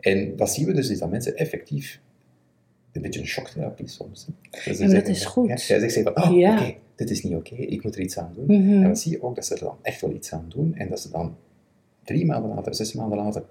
En 0.00 0.36
wat 0.36 0.50
zien 0.54 0.66
we 0.66 0.72
dus, 0.72 0.88
is 0.90 0.98
dat 0.98 1.10
mensen 1.10 1.36
effectief 1.36 2.00
een 2.92 3.02
beetje 3.02 3.20
een 3.20 3.26
shocktherapie 3.26 3.88
soms. 3.88 4.26
hè. 4.26 4.32
Dus 4.64 4.78
Ja, 4.78 4.86
maar 4.86 4.94
dat 4.94 5.08
is 5.08 5.24
goed. 5.24 5.48
Ja, 5.48 5.54
jij 5.78 5.88
zegt 5.88 6.12
van, 6.14 6.22
oh, 6.24 6.36
Ja. 6.38 6.54
oké, 6.60 6.74
dit 6.94 7.10
is 7.10 7.22
niet 7.22 7.34
oké, 7.34 7.54
ik 7.54 7.82
moet 7.84 7.94
er 7.94 8.00
iets 8.00 8.18
aan 8.18 8.32
doen. 8.34 8.44
Mhm. 8.62 8.72
En 8.76 8.82
dan 8.82 8.96
zie 8.96 9.12
je 9.12 9.22
ook 9.22 9.34
dat 9.34 9.46
ze 9.46 9.54
er 9.54 9.60
dan 9.60 9.76
echt 9.82 10.00
wel 10.00 10.12
iets 10.12 10.32
aan 10.32 10.46
doen 10.48 10.74
en 10.74 10.88
dat 10.88 11.00
ze 11.00 11.10
dan 11.10 11.36
drie 12.04 12.26
maanden 12.26 12.54
later, 12.54 12.74
zes 12.74 12.92
maanden 12.92 13.18
later, 13.18 13.44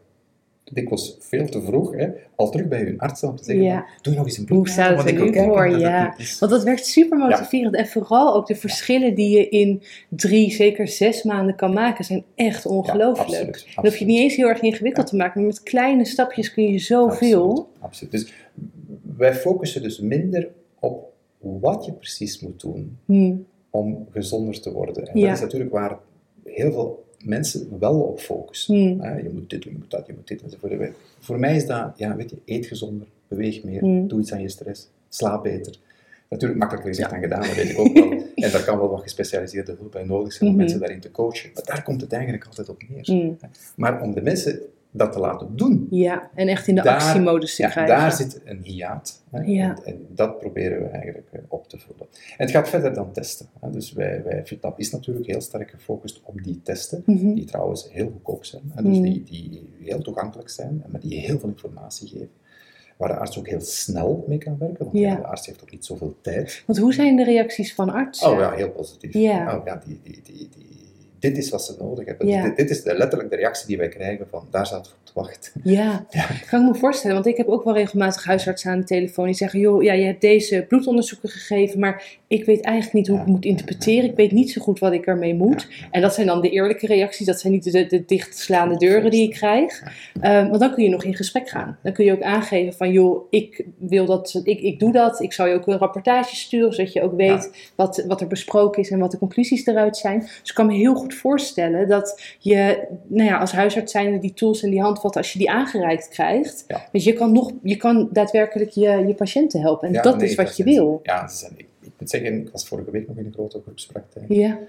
dikwijls 0.72 1.18
veel 1.20 1.46
te 1.50 1.62
vroeg, 1.62 1.96
hè, 1.96 2.10
al 2.36 2.50
terug 2.50 2.68
bij 2.68 2.82
hun 2.84 3.00
arts 3.00 3.24
om 3.24 3.36
te 3.36 3.44
zeggen, 3.44 3.64
Ja. 3.64 3.86
doe 4.02 4.14
nog 4.14 4.26
eens 4.26 4.38
een 4.38 4.46
Hoe 4.48 4.58
bloed 4.58 4.70
staat 4.70 4.98
het 4.98 5.08
er 5.08 5.14
nu 5.14 5.34
voor? 5.34 5.64
dat 5.64 5.72
het 5.72 5.82
Ja. 5.82 6.18
is. 6.18 6.40
Want 6.40 6.52
dat 6.52 6.64
werkt 6.64 6.86
super 6.86 7.18
motiverend. 7.18 7.76
En 7.76 7.88
vooral 7.88 8.36
ook 8.36 8.48
de 8.48 8.56
verschillen 8.56 9.16
die 9.16 9.38
je 9.38 9.50
in 9.50 9.82
drie, 10.10 10.52
zeker 10.52 10.88
zes 10.88 11.24
maanden 11.24 11.56
kan 11.56 11.74
maken, 11.74 12.06
zijn 12.06 12.24
echt 12.36 12.66
ongelooflijk. 12.66 13.30
absoluut, 13.30 13.68
Dan 13.76 13.86
hoef 13.86 13.98
je 13.98 14.06
niet 14.06 14.20
eens 14.20 14.36
heel 14.36 14.48
erg 14.48 14.62
ingewikkeld 14.62 15.08
te 15.08 15.16
maken, 15.16 15.40
maar 15.42 15.50
met 15.50 15.64
kleine 15.64 16.06
stapjes 16.06 16.54
kun 16.54 16.64
je 16.72 16.80
zoveel. 16.80 17.50
Absoluut, 17.50 17.68
absoluut. 17.80 18.12
Dus 18.12 18.34
wij 19.18 19.36
focussen 19.36 19.82
dus 19.82 20.00
minder 20.00 20.50
op 20.80 21.12
wat 21.40 21.86
je 21.86 21.92
precies 21.94 22.40
moet 22.40 22.60
doen 22.62 22.98
Hm. 23.06 23.36
om 23.70 24.08
gezonder 24.12 24.62
te 24.62 24.72
worden. 24.72 25.08
En 25.08 25.20
Ja. 25.20 25.26
dat 25.28 25.36
is 25.36 25.42
natuurlijk 25.42 25.72
waar 25.72 25.98
heel 26.44 26.72
veel 26.72 27.04
mensen 27.24 27.68
wel 27.80 28.00
op 28.02 28.20
focussen. 28.20 28.76
Hm. 28.76 29.00
Hè, 29.02 29.18
je 29.18 29.30
moet 29.34 29.50
dit 29.50 29.62
doen, 29.62 29.72
je 29.74 29.78
moet 29.80 29.92
dat, 29.92 30.08
je 30.08 30.14
moet 30.14 30.28
dit 30.28 30.42
enzovoort. 30.42 30.74
Voor 31.20 31.40
mij 31.40 31.56
is 31.56 31.66
dat, 31.66 31.94
ja, 31.98 32.16
weet 32.16 32.30
je, 32.30 32.36
eet 32.46 32.66
gezonder, 32.66 33.08
beweeg 33.28 33.64
meer, 33.64 33.80
Hmm. 33.80 34.08
doe 34.08 34.20
iets 34.20 34.32
aan 34.34 34.42
je 34.42 34.50
stress, 34.50 34.90
slaap 35.10 35.44
beter. 35.44 35.76
Natuurlijk 36.30 36.60
makkelijker 36.60 36.94
gezegd 36.94 37.10
dan 37.12 37.20
gedaan, 37.22 37.42
dat 37.42 37.56
weet 37.56 37.70
ik 37.70 37.80
ook 37.80 37.94
wel. 37.94 38.12
En 38.36 38.52
daar 38.52 38.64
kan 38.64 38.78
wel 38.78 38.90
wat 38.90 39.02
gespecialiseerde 39.02 39.76
hulp 39.80 39.92
bij 39.92 40.04
nodig 40.04 40.34
zijn 40.34 40.44
om 40.50 40.56
Mhm. 40.56 40.64
mensen 40.64 40.80
daarin 40.82 41.00
te 41.00 41.12
coachen. 41.12 41.50
Maar 41.54 41.64
daar 41.66 41.84
komt 41.84 42.02
het 42.02 42.14
eigenlijk 42.14 42.46
altijd 42.46 42.70
op 42.70 42.82
neer. 42.90 43.36
Maar 43.76 44.02
om 44.02 44.14
de 44.14 44.22
mensen 44.22 44.60
dat 44.96 45.12
te 45.12 45.20
laten 45.20 45.56
doen, 45.56 45.88
Ja, 45.90 46.30
en 46.36 46.48
echt 46.48 46.68
in 46.68 46.76
de 46.76 46.82
Daar- 46.82 46.94
actiemodus 47.02 47.56
te 47.56 47.62
ja, 47.62 47.70
krijgen. 47.70 47.96
daar 47.98 48.12
zit 48.12 48.42
een 48.46 48.62
hiaat. 48.64 49.24
Hè? 49.32 49.40
Ja. 49.42 49.78
En, 49.84 49.86
en 49.94 50.06
dat 50.10 50.38
proberen 50.40 50.82
we 50.82 50.88
eigenlijk 50.88 51.28
eh, 51.32 51.40
op 51.48 51.68
te 51.68 51.78
vullen. 51.80 52.08
En 52.38 52.46
het 52.46 52.52
gaat 52.52 52.70
verder 52.70 52.94
dan 52.94 53.12
testen. 53.12 53.48
Hè? 53.62 53.70
Dus 53.70 53.94
wij, 53.94 54.24
wij, 54.24 54.46
FitLab 54.46 54.80
is 54.80 54.92
natuurlijk 54.92 55.28
heel 55.28 55.42
sterk 55.42 55.70
gefocust 55.70 56.22
op 56.24 56.44
die 56.44 56.62
testen, 56.64 57.04
Mhm. 57.06 57.34
die 57.34 57.46
trouwens 57.46 57.88
heel 57.92 58.10
goedkoop 58.12 58.46
zijn. 58.46 58.64
Hè? 58.76 58.82
Dus 58.84 58.98
Mhm. 58.98 59.04
die, 59.04 59.24
die 59.24 59.68
heel 59.82 60.02
toegankelijk 60.02 60.50
zijn, 60.50 60.84
maar 60.92 61.00
die 61.02 61.20
heel 61.20 61.40
veel 61.40 61.50
informatie 61.50 62.08
geven. 62.08 62.30
Waar 62.98 63.10
de 63.10 63.16
arts 63.18 63.40
ook 63.40 63.48
heel 63.48 63.62
snel 63.62 64.24
mee 64.28 64.38
kan 64.38 64.58
werken, 64.58 64.86
want 64.86 64.98
ja, 64.98 65.16
de 65.16 65.26
arts 65.28 65.46
heeft 65.46 65.62
ook 65.62 65.72
niet 65.72 65.86
zoveel 65.86 66.16
tijd. 66.22 66.64
Want 66.66 66.80
hoe 66.80 66.94
zijn 66.94 67.16
de 67.16 67.24
reacties 67.24 67.74
van 67.76 67.90
artsen? 67.90 68.32
Oh 68.32 68.40
ja, 68.40 68.52
heel 68.52 68.70
positief. 68.72 69.14
Ja. 69.14 69.58
Oh, 69.58 69.66
ja 69.66 69.82
die, 69.86 70.00
die, 70.04 70.22
die, 70.24 70.50
die, 70.58 70.93
dit 71.24 71.38
is 71.38 71.50
wat 71.50 71.66
ze 71.66 71.76
nodig 71.80 72.06
hebben. 72.06 72.28
Ja. 72.28 72.44
Dit, 72.44 72.58
dit 72.58 72.70
is 72.70 72.84
de, 72.84 72.98
letterlijk 72.98 73.30
de 73.30 73.36
reactie 73.36 73.68
die 73.68 73.78
wij 73.78 73.88
krijgen 73.88 74.28
van, 74.28 74.48
daar 74.52 74.66
staat 74.66 74.96
te 75.14 75.20
wachten. 75.20 75.52
Ja, 75.64 76.06
kan 76.50 76.62
ik 76.62 76.68
me 76.68 76.76
voorstellen. 76.76 77.16
Want 77.16 77.28
ik 77.28 77.38
heb 77.38 77.48
ook 77.48 77.64
wel 77.64 77.74
regelmatig 77.74 78.24
huisartsen 78.24 78.72
aan 78.72 78.80
de 78.80 78.86
telefoon 78.86 79.26
die 79.26 79.34
zeggen: 79.36 79.60
joh, 79.60 79.84
ja, 79.84 79.94
je 79.94 80.06
hebt 80.06 80.22
deze 80.22 80.66
bloedonderzoeken 80.68 81.30
gegeven, 81.30 81.80
maar 81.80 82.04
ik 82.28 82.46
weet 82.46 82.62
eigenlijk 82.62 82.96
niet 82.96 83.08
hoe 83.08 83.18
ik 83.18 83.26
Ja. 83.26 83.32
moet 83.32 83.46
interpreteren. 83.46 84.10
Ik 84.10 84.16
weet 84.16 84.32
niet 84.32 84.52
zo 84.52 84.62
goed 84.62 84.80
wat 84.80 84.94
ik 84.94 85.06
ermee 85.06 85.34
moet. 85.36 85.68
En 85.92 86.02
dat 86.02 86.14
zijn 86.14 86.28
dan 86.28 86.42
de 86.42 86.50
eerlijke 86.50 86.88
reacties. 86.88 87.26
Dat 87.26 87.40
zijn 87.40 87.54
niet 87.54 87.72
de, 87.72 87.86
de 87.86 88.06
dichtslaande 88.06 88.78
deuren 88.78 89.12
die 89.12 89.24
ik 89.28 89.34
krijg. 89.34 89.84
Ehm, 90.22 90.48
want 90.48 90.60
dan 90.60 90.74
kun 90.74 90.84
je 90.84 90.90
nog 90.90 91.04
in 91.04 91.16
gesprek 91.16 91.50
gaan. 91.50 91.78
Dan 91.84 91.94
kun 91.94 92.06
je 92.06 92.12
ook 92.12 92.22
aangeven 92.22 92.74
van: 92.74 92.92
joh, 92.92 93.28
ik 93.30 93.66
wil 93.78 94.06
dat, 94.06 94.42
ik, 94.44 94.60
ik 94.60 94.80
doe 94.80 94.92
dat. 94.92 95.22
Ik 95.22 95.34
zou 95.34 95.50
je 95.50 95.56
ook 95.56 95.68
een 95.68 95.78
rapportage 95.78 96.36
sturen, 96.36 96.74
zodat 96.74 96.94
je 96.94 97.02
ook 97.02 97.16
weet 97.16 97.72
wat, 97.76 98.04
wat 98.08 98.22
er 98.22 98.28
besproken 98.28 98.82
is 98.82 98.90
en 98.90 99.00
wat 99.00 99.12
de 99.12 99.18
conclusies 99.18 99.66
eruit 99.66 99.98
zijn. 99.98 100.20
Dus 100.20 100.50
ik 100.50 100.56
kan 100.56 100.66
me 100.66 100.74
heel 100.74 100.96
goed 100.96 101.14
voorstellen 101.14 101.88
dat 101.88 102.36
je, 102.40 102.88
nou 103.08 103.30
ja, 103.30 103.38
als 103.38 103.52
huisarts 103.52 103.92
zijn 103.92 104.20
die 104.20 104.34
tools 104.34 104.64
en 104.64 104.70
die 104.70 104.82
handvatten, 104.82 105.02
als 105.12 105.34
je 105.34 105.40
die 105.40 105.52
aangereikt 105.52 106.08
krijgt, 106.08 106.64
Ja. 106.68 106.88
dus 106.92 107.04
je 107.04 107.14
kan, 107.14 107.32
nog, 107.32 107.52
je 107.64 107.76
kan 107.78 108.10
daadwerkelijk 108.12 108.70
je, 108.70 108.90
je 109.08 109.14
patiënten 109.14 109.62
helpen. 109.62 109.88
En 109.88 109.94
Ja, 109.94 110.02
dat 110.02 110.18
nee, 110.18 110.30
is 110.30 110.36
wat 110.36 110.58
je 110.58 110.64
wil. 110.64 111.00
Ja, 111.04 111.28
ze 111.28 111.38
zijn, 111.38 111.54
ik, 111.58 111.68
ik 111.82 111.92
moet 111.98 112.10
zeggen, 112.10 112.42
ik 112.42 112.50
was 112.52 112.68
vorige 112.68 112.92
week 112.92 113.08
nog 113.08 113.18
in 113.18 113.26
een 113.26 113.34
grote 113.34 113.62
groepspraktijk. 113.62 114.26
Ja. 114.28 114.60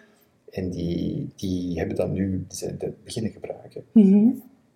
En 0.50 0.70
die, 0.70 1.28
die 1.36 1.78
hebben 1.78 1.96
dat 1.96 2.10
nu 2.10 2.46
dat 2.78 3.04
beginnen 3.04 3.32
gebruiken. 3.32 3.84
Mhm. 3.92 4.28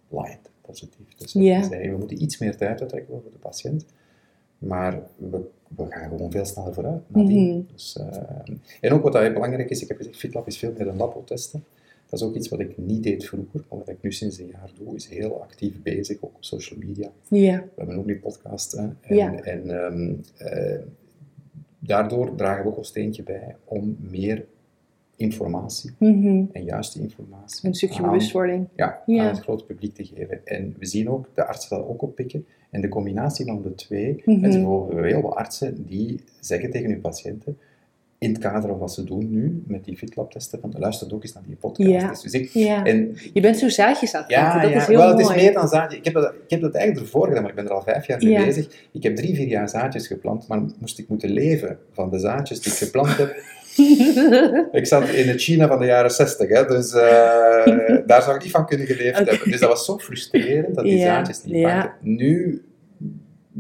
Blind, 0.09 0.51
positief. 0.61 1.15
Dus 1.17 1.33
Ja. 1.33 1.69
we 1.69 1.97
moeten 1.99 2.23
iets 2.23 2.39
meer 2.39 2.57
tijd 2.57 2.81
uittrekken 2.81 3.21
voor 3.23 3.33
de 3.33 3.39
patiënt. 3.39 3.85
Maar 4.59 5.01
we, 5.17 5.41
we 5.77 5.87
gaan 5.89 6.09
gewoon 6.09 6.31
veel 6.31 6.45
sneller 6.45 6.75
vooruit. 6.75 7.03
Mhm. 7.07 7.61
Dus, 7.73 7.97
eh, 7.99 8.23
en 8.81 8.93
ook 8.93 9.03
wat 9.03 9.13
belangrijk 9.13 9.71
is, 9.71 9.83
ik 9.83 9.89
heb 9.89 9.97
gezegd, 9.97 10.17
FitLab 10.17 10.47
is 10.47 10.59
veel 10.59 10.73
meer 10.77 10.85
dan 10.85 10.97
labo-testen. 10.97 11.65
Dat 12.09 12.21
is 12.21 12.27
ook 12.27 12.35
iets 12.35 12.49
wat 12.49 12.61
ik 12.61 12.77
niet 12.79 13.03
deed 13.03 13.25
vroeger, 13.27 13.65
maar 13.69 13.79
wat 13.79 13.89
ik 13.89 13.97
nu 14.03 14.13
sinds 14.13 14.39
een 14.39 14.47
jaar 14.47 14.71
doe, 14.79 14.95
is 14.95 15.07
heel 15.09 15.43
actief 15.43 15.83
bezig, 15.83 16.17
ook 16.21 16.35
op 16.35 16.45
social 16.45 16.79
media. 16.79 17.11
Ja. 17.29 17.59
We 17.59 17.71
hebben 17.77 17.97
ook 17.97 18.07
nu 18.07 18.19
podcast. 18.19 18.73
Hè? 18.73 18.83
En, 19.01 19.17
Ja. 19.17 19.35
en 19.43 19.71
ehm, 19.85 20.15
eh, 20.37 20.79
daardoor 21.79 22.35
dragen 22.35 22.65
we 22.65 22.71
ook 22.71 22.77
een 22.77 22.85
steentje 22.85 23.23
bij 23.23 23.57
om 23.65 23.97
meer 24.01 24.47
informatie 25.17 25.91
Mhm. 25.99 26.45
en 26.53 26.65
juiste 26.65 27.01
informatie 27.01 27.69
Een 27.69 27.75
stukje 27.75 27.99
aan, 28.03 28.05
bewustwording. 28.11 28.69
ja, 28.77 29.03
Ja. 29.07 29.23
aan 29.23 29.29
het 29.35 29.41
grote 29.43 29.65
publiek 29.65 29.95
te 29.95 30.05
geven. 30.05 30.47
En 30.47 30.75
we 30.79 30.87
zien 30.87 31.09
ook 31.11 31.29
de 31.35 31.47
artsen 31.47 31.77
dat 31.79 31.87
ook 31.89 32.03
oppikken. 32.03 32.47
En 32.71 32.81
de 32.81 32.89
combinatie 32.89 33.47
van 33.47 33.63
de 33.63 33.75
twee, 33.75 34.23
Mhm. 34.25 34.45
en 34.45 35.05
heel 35.05 35.23
wat 35.23 35.35
artsen 35.35 35.85
die 35.87 36.21
zeggen 36.41 36.71
tegen 36.71 36.91
hun 36.91 37.01
patiënten, 37.01 37.59
in 38.19 38.33
het 38.33 38.39
kader 38.39 38.69
van 38.69 38.79
wat 38.79 38.95
ze 38.95 39.05
doen 39.05 39.31
nu, 39.31 39.63
met 39.67 39.85
die 39.85 39.97
FitLab-testen, 39.97 40.61
van 40.61 40.75
luister 40.79 41.15
ook 41.15 41.23
eens 41.23 41.33
naar 41.33 41.43
die 41.47 41.57
podcast. 41.57 41.91
Ja. 41.91 42.31
Dus 42.31 42.53
Ja. 42.53 42.85
en 42.85 43.17
Je 43.33 43.41
bent 43.41 43.57
zo 43.57 43.69
zaadjes 43.69 44.15
aan 44.15 44.21
het 44.21 44.29
planten. 44.29 44.57
ja, 44.57 44.63
dat 44.63 44.71
ja. 44.71 44.77
is 44.77 44.87
heel 44.87 44.97
wel, 44.97 45.13
mooi. 45.13 45.23
het 45.23 45.37
is 45.37 45.43
meer 45.43 45.53
dan 45.53 45.69
zaadjes. 45.69 45.99
Ik 45.99 46.05
heb, 46.05 46.15
dat, 46.15 46.33
ik 46.45 46.51
heb 46.51 46.61
dat 46.61 46.75
eigenlijk 46.75 47.07
ervoor 47.07 47.27
gedaan, 47.27 47.43
maar 47.43 47.51
ik 47.51 47.57
ben 47.57 47.65
er 47.65 47.73
al 47.73 47.83
vijf 47.83 48.07
jaar 48.07 48.25
mee 48.25 48.45
bezig. 48.45 48.69
Ik 48.93 49.03
heb 49.03 49.17
drie, 49.17 49.35
vier 49.35 49.47
jaar 49.47 49.69
zaadjes 49.69 50.07
geplant, 50.07 50.49
maar 50.49 50.61
moest 50.79 50.99
ik 50.99 51.09
moeten 51.09 51.31
leven 51.31 51.79
van 51.93 52.11
de 52.11 52.19
zaadjes 52.19 52.61
die 52.61 52.73
ik 52.73 52.79
geplant 52.79 53.17
heb. 53.17 53.37
Ik 54.73 54.87
zat 54.87 55.09
in 55.09 55.29
het 55.29 55.41
China 55.41 55.69
van 55.69 55.79
de 55.79 55.87
jaren 55.87 56.11
60, 56.11 56.49
hè, 56.49 56.65
dus 56.65 56.93
eh, 56.93 57.97
daar 58.07 58.23
zou 58.23 58.37
ik 58.37 58.43
niet 58.43 58.51
van 58.53 58.67
kunnen 58.67 58.87
geleefd 58.87 59.19
hebben. 59.29 59.51
Dus 59.51 59.61
dat 59.61 59.69
was 59.69 59.85
zo 59.85 59.99
frustrerend 59.99 60.75
dat 60.75 60.85
die 60.85 61.01
zaadjes 61.01 61.45
niet 61.45 61.55
ja. 61.55 61.81
pakken. 61.81 61.99
Nu 62.01 62.63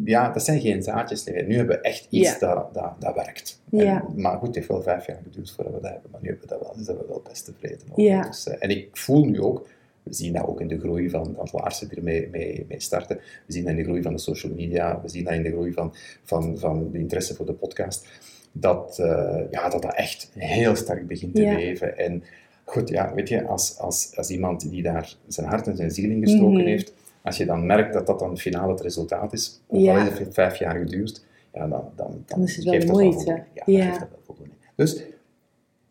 ja, 0.05 0.31
dat 0.33 0.45
zijn 0.45 0.61
geen 0.61 0.83
zaadjes. 0.83 1.25
Nu 1.25 1.57
hebben 1.57 1.77
we 1.77 1.83
echt 1.83 2.07
iets 2.11 2.39
Ja. 2.39 2.55
dat, 2.55 2.75
dat, 2.75 2.93
dat 2.99 3.15
werkt. 3.15 3.61
Ja. 3.71 4.05
En, 4.09 4.21
maar 4.21 4.37
goed, 4.39 4.47
het 4.47 4.55
heeft 4.55 4.69
wel 4.69 4.83
vijf 4.83 5.07
jaar 5.07 5.21
geduurd 5.23 5.51
voordat 5.51 5.75
we 5.75 5.81
dat 5.81 5.91
hebben. 5.91 6.11
Maar 6.11 6.21
nu 6.23 6.29
hebben 6.29 6.49
we 6.49 6.55
dat 6.55 6.63
wel, 6.63 6.73
dus 6.77 6.85
zijn 6.85 6.97
we 6.99 7.05
wel 7.09 7.23
best 7.29 7.45
tevreden 7.45 7.81
over. 7.91 8.03
Ja. 8.03 8.23
Dus, 8.23 8.47
eh, 8.49 8.57
en 8.59 8.71
ik 8.71 8.89
voel 8.97 9.25
nu 9.25 9.41
ook, 9.41 9.67
we 10.03 10.15
zien 10.15 10.33
dat 10.33 10.47
ook 10.47 10.61
in 10.61 10.69
de 10.69 10.79
groei 10.79 11.11
van, 11.11 11.35
van 11.37 11.49
Laarsen 11.53 11.89
die 11.89 11.97
ermee 11.97 12.29
mee, 12.31 12.65
mee 12.69 12.81
starten. 12.81 13.17
We 13.47 13.53
zien 13.53 13.63
dat 13.63 13.71
in 13.71 13.77
de 13.79 13.85
groei 13.85 14.03
van 14.03 14.13
de 14.13 14.19
social 14.19 14.53
media. 14.53 15.01
We 15.03 15.09
zien 15.09 15.25
dat 15.25 15.33
in 15.35 15.43
de 15.43 15.51
groei 15.51 15.73
van, 15.73 15.95
van, 16.25 16.59
van 16.59 16.91
de 16.91 16.99
interesse 16.99 17.35
voor 17.35 17.47
de 17.47 17.53
podcast. 17.53 18.07
Dat, 18.53 18.99
eh, 18.99 19.41
ja, 19.51 19.69
dat 19.69 19.83
dat 19.83 19.95
echt 19.95 20.31
heel 20.35 20.77
sterk 20.77 21.07
begint 21.07 21.35
te 21.35 21.43
leven. 21.43 21.99
En 21.99 22.23
goed, 22.65 22.89
ja, 22.89 23.15
weet 23.15 23.29
je, 23.29 23.47
als, 23.47 23.79
als, 23.79 24.13
als 24.17 24.31
iemand 24.31 24.71
die 24.71 24.83
daar 24.83 25.15
zijn 25.27 25.47
hart 25.47 25.67
en 25.67 25.77
zijn 25.77 25.91
ziel 25.91 26.11
in 26.11 26.23
gestoken 26.23 26.53
Mhm. 26.53 26.67
heeft, 26.67 26.93
als 27.29 27.37
je 27.37 27.47
dan 27.47 27.67
merkt 27.67 27.93
dat 27.93 28.07
dat 28.07 28.19
dan 28.19 28.39
finaal 28.39 28.69
het 28.71 28.81
resultaat 28.81 29.33
is, 29.33 29.61
ook 29.69 29.81
Ja. 29.81 30.01
al 30.01 30.13
is 30.13 30.19
het 30.19 30.35
vijf 30.35 30.57
jaar 30.57 30.77
geduurd, 30.79 31.25
ja, 31.53 31.67
dan, 31.69 31.85
dan, 31.97 32.23
Dan 32.27 32.43
is 32.43 32.57
het 32.57 32.65
wel 32.65 32.75
geeft 32.75 32.87
de 32.87 32.93
dat 32.93 33.01
moeite. 33.03 33.17
voldoening. 33.17 33.47
Ja, 33.55 33.63
Ja. 33.67 33.77
dan 33.79 33.87
geeft 33.87 34.01
dat 34.01 34.09
wel 34.11 34.21
voldoening. 34.25 34.57
Dus 34.75 35.03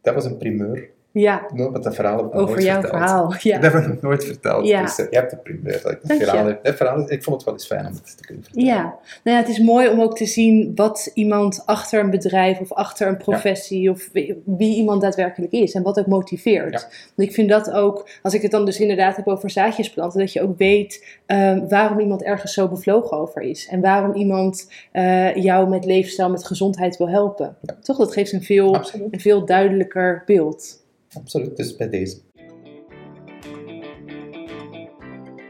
dat 0.01 0.13
was 0.13 0.25
een 0.25 0.37
primeur. 0.37 0.89
Ja, 1.19 1.45
Nou, 1.53 1.71
Want 1.71 1.83
dat 1.83 1.95
verhaal 1.95 2.17
heb 2.17 2.25
ik 2.25 2.35
over 2.35 2.49
nooit 2.55 2.63
jouw 2.65 2.79
verteld. 2.81 3.01
verhaal. 3.03 3.29
Dat 3.31 3.41
Ja. 3.41 3.59
heb 3.59 3.73
ik 3.73 3.87
nog 3.87 4.01
nooit 4.01 4.25
verteld. 4.25 4.67
Ja. 4.67 4.81
Dus 4.81 4.99
eh, 4.99 5.05
je 5.09 5.15
hebt 5.17 5.31
de 5.31 5.37
primeur. 5.37 5.79
Dat 5.83 5.91
ik 5.91 5.99
dat 6.03 6.17
verhaal 6.17 6.45
heb. 6.45 6.63
Dat 6.77 7.11
ik 7.11 7.23
vond 7.23 7.35
het 7.35 7.45
wel 7.45 7.53
eens 7.53 7.65
fijn 7.67 7.85
om 7.85 7.93
het 7.93 8.17
te 8.17 8.25
kunnen 8.25 8.43
vertellen. 8.43 8.67
Ja, 8.67 8.81
nou 9.23 9.37
ja, 9.37 9.43
het 9.43 9.47
is 9.49 9.59
mooi 9.59 9.89
om 9.89 10.01
ook 10.01 10.17
te 10.17 10.25
zien 10.25 10.71
wat 10.75 11.11
iemand 11.13 11.61
achter 11.65 11.99
een 11.99 12.09
bedrijf 12.09 12.59
of 12.59 12.71
achter 12.73 13.07
een 13.07 13.17
professie 13.17 13.89
of 13.89 14.09
wie, 14.13 14.41
wie 14.45 14.75
iemand 14.75 15.01
daadwerkelijk 15.01 15.51
is 15.51 15.73
en 15.73 15.83
wat 15.83 15.99
ook 15.99 16.07
motiveert. 16.07 16.71
Ja. 16.81 16.87
Want 17.15 17.29
ik 17.29 17.35
vind 17.35 17.49
dat 17.49 17.71
ook, 17.71 18.09
als 18.23 18.33
ik 18.33 18.41
het 18.41 18.51
dan 18.51 18.65
dus 18.65 18.79
inderdaad 18.79 19.15
heb 19.15 19.27
over 19.27 19.49
zaadjes 19.49 19.89
planten, 19.93 20.19
dat 20.19 20.33
je 20.33 20.41
ook 20.41 20.57
weet 20.57 21.05
ehm, 21.25 21.67
waarom 21.67 21.99
iemand 21.99 22.23
ergens 22.23 22.53
zo 22.53 22.67
bevlogen 22.67 23.17
over 23.17 23.41
is 23.41 23.67
en 23.67 23.81
waarom 23.81 24.13
iemand 24.13 24.71
eh, 24.91 25.35
jou 25.35 25.69
met 25.69 25.85
leefstijl, 25.85 26.29
met 26.29 26.45
gezondheid 26.45 26.97
wil 26.97 27.09
helpen. 27.09 27.55
Toch? 27.81 27.97
Dat 27.97 28.13
geeft 28.13 28.31
een 28.33 28.43
veel, 28.43 28.75
Absoluut. 28.75 29.07
een 29.11 29.19
veel 29.19 29.45
duidelijker 29.45 30.23
beeld. 30.25 30.85
Absoluut. 31.17 31.57
Dus 31.57 31.75
bij 31.75 31.89
deze. 31.89 32.21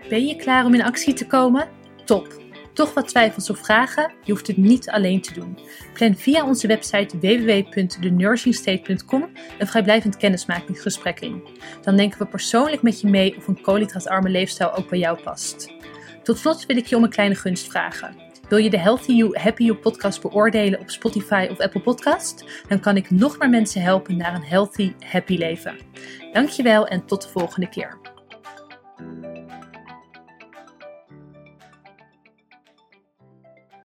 Ben 0.10 0.26
je 0.26 0.36
klaar 0.36 0.66
om 0.66 0.74
in 0.74 0.84
actie 0.84 1.14
te 1.14 1.28
komen? 1.28 1.68
Top! 2.06 2.36
Toch 2.74 2.94
wat 2.94 3.08
twijfels 3.08 3.50
of 3.50 3.60
vragen? 3.60 4.14
Je 4.24 4.32
hoeft 4.32 4.48
het 4.48 4.58
niet 4.58 4.90
alleen 4.90 5.22
te 5.22 5.34
doen. 5.34 5.58
Plan 5.94 6.16
via 6.16 6.46
onze 6.46 6.68
website 6.68 7.20
www.thenursingstate.com 7.20 9.30
een 9.60 9.68
vrijblijvend 9.68 10.18
kennismakingsgesprek 10.18 11.20
in. 11.20 11.44
Dan 11.82 11.96
denken 11.96 12.20
we 12.20 12.26
persoonlijk 12.26 12.82
met 12.82 13.02
je 13.02 13.08
mee 13.08 13.38
of 13.38 13.48
een 13.48 13.62
koolhydraatarme 13.62 14.30
leefstijl 14.30 14.76
ook 14.76 14.90
bij 14.90 15.00
jou 15.00 15.22
past. 15.22 15.74
Tot 16.24 16.38
slot 16.38 16.66
wil 16.66 16.78
ik 16.78 16.86
je 16.86 16.96
om 16.96 17.04
een 17.04 17.10
kleine 17.10 17.36
gunst 17.36 17.68
vragen. 17.68 18.27
Wil 18.50 18.58
je 18.58 18.70
de 18.70 18.80
Healthy 18.80 19.12
You, 19.12 19.38
Happy 19.40 19.64
You 19.64 19.78
podcast 19.78 20.22
beoordelen 20.22 20.80
op 20.80 20.90
Spotify 20.90 21.48
of 21.52 21.60
Apple 21.60 21.82
Podcast? 21.82 22.46
Dan 22.68 22.80
kan 22.80 22.98
ik 22.98 23.12
nog 23.12 23.40
meer 23.40 23.50
mensen 23.50 23.82
helpen 23.82 24.18
naar 24.18 24.36
een 24.36 24.44
healthy, 24.44 24.94
happy 25.06 25.38
leven. 25.38 25.78
Dankjewel 26.34 26.88
en 26.88 27.06
tot 27.06 27.22
de 27.22 27.30
volgende 27.30 27.70
keer. 27.70 28.07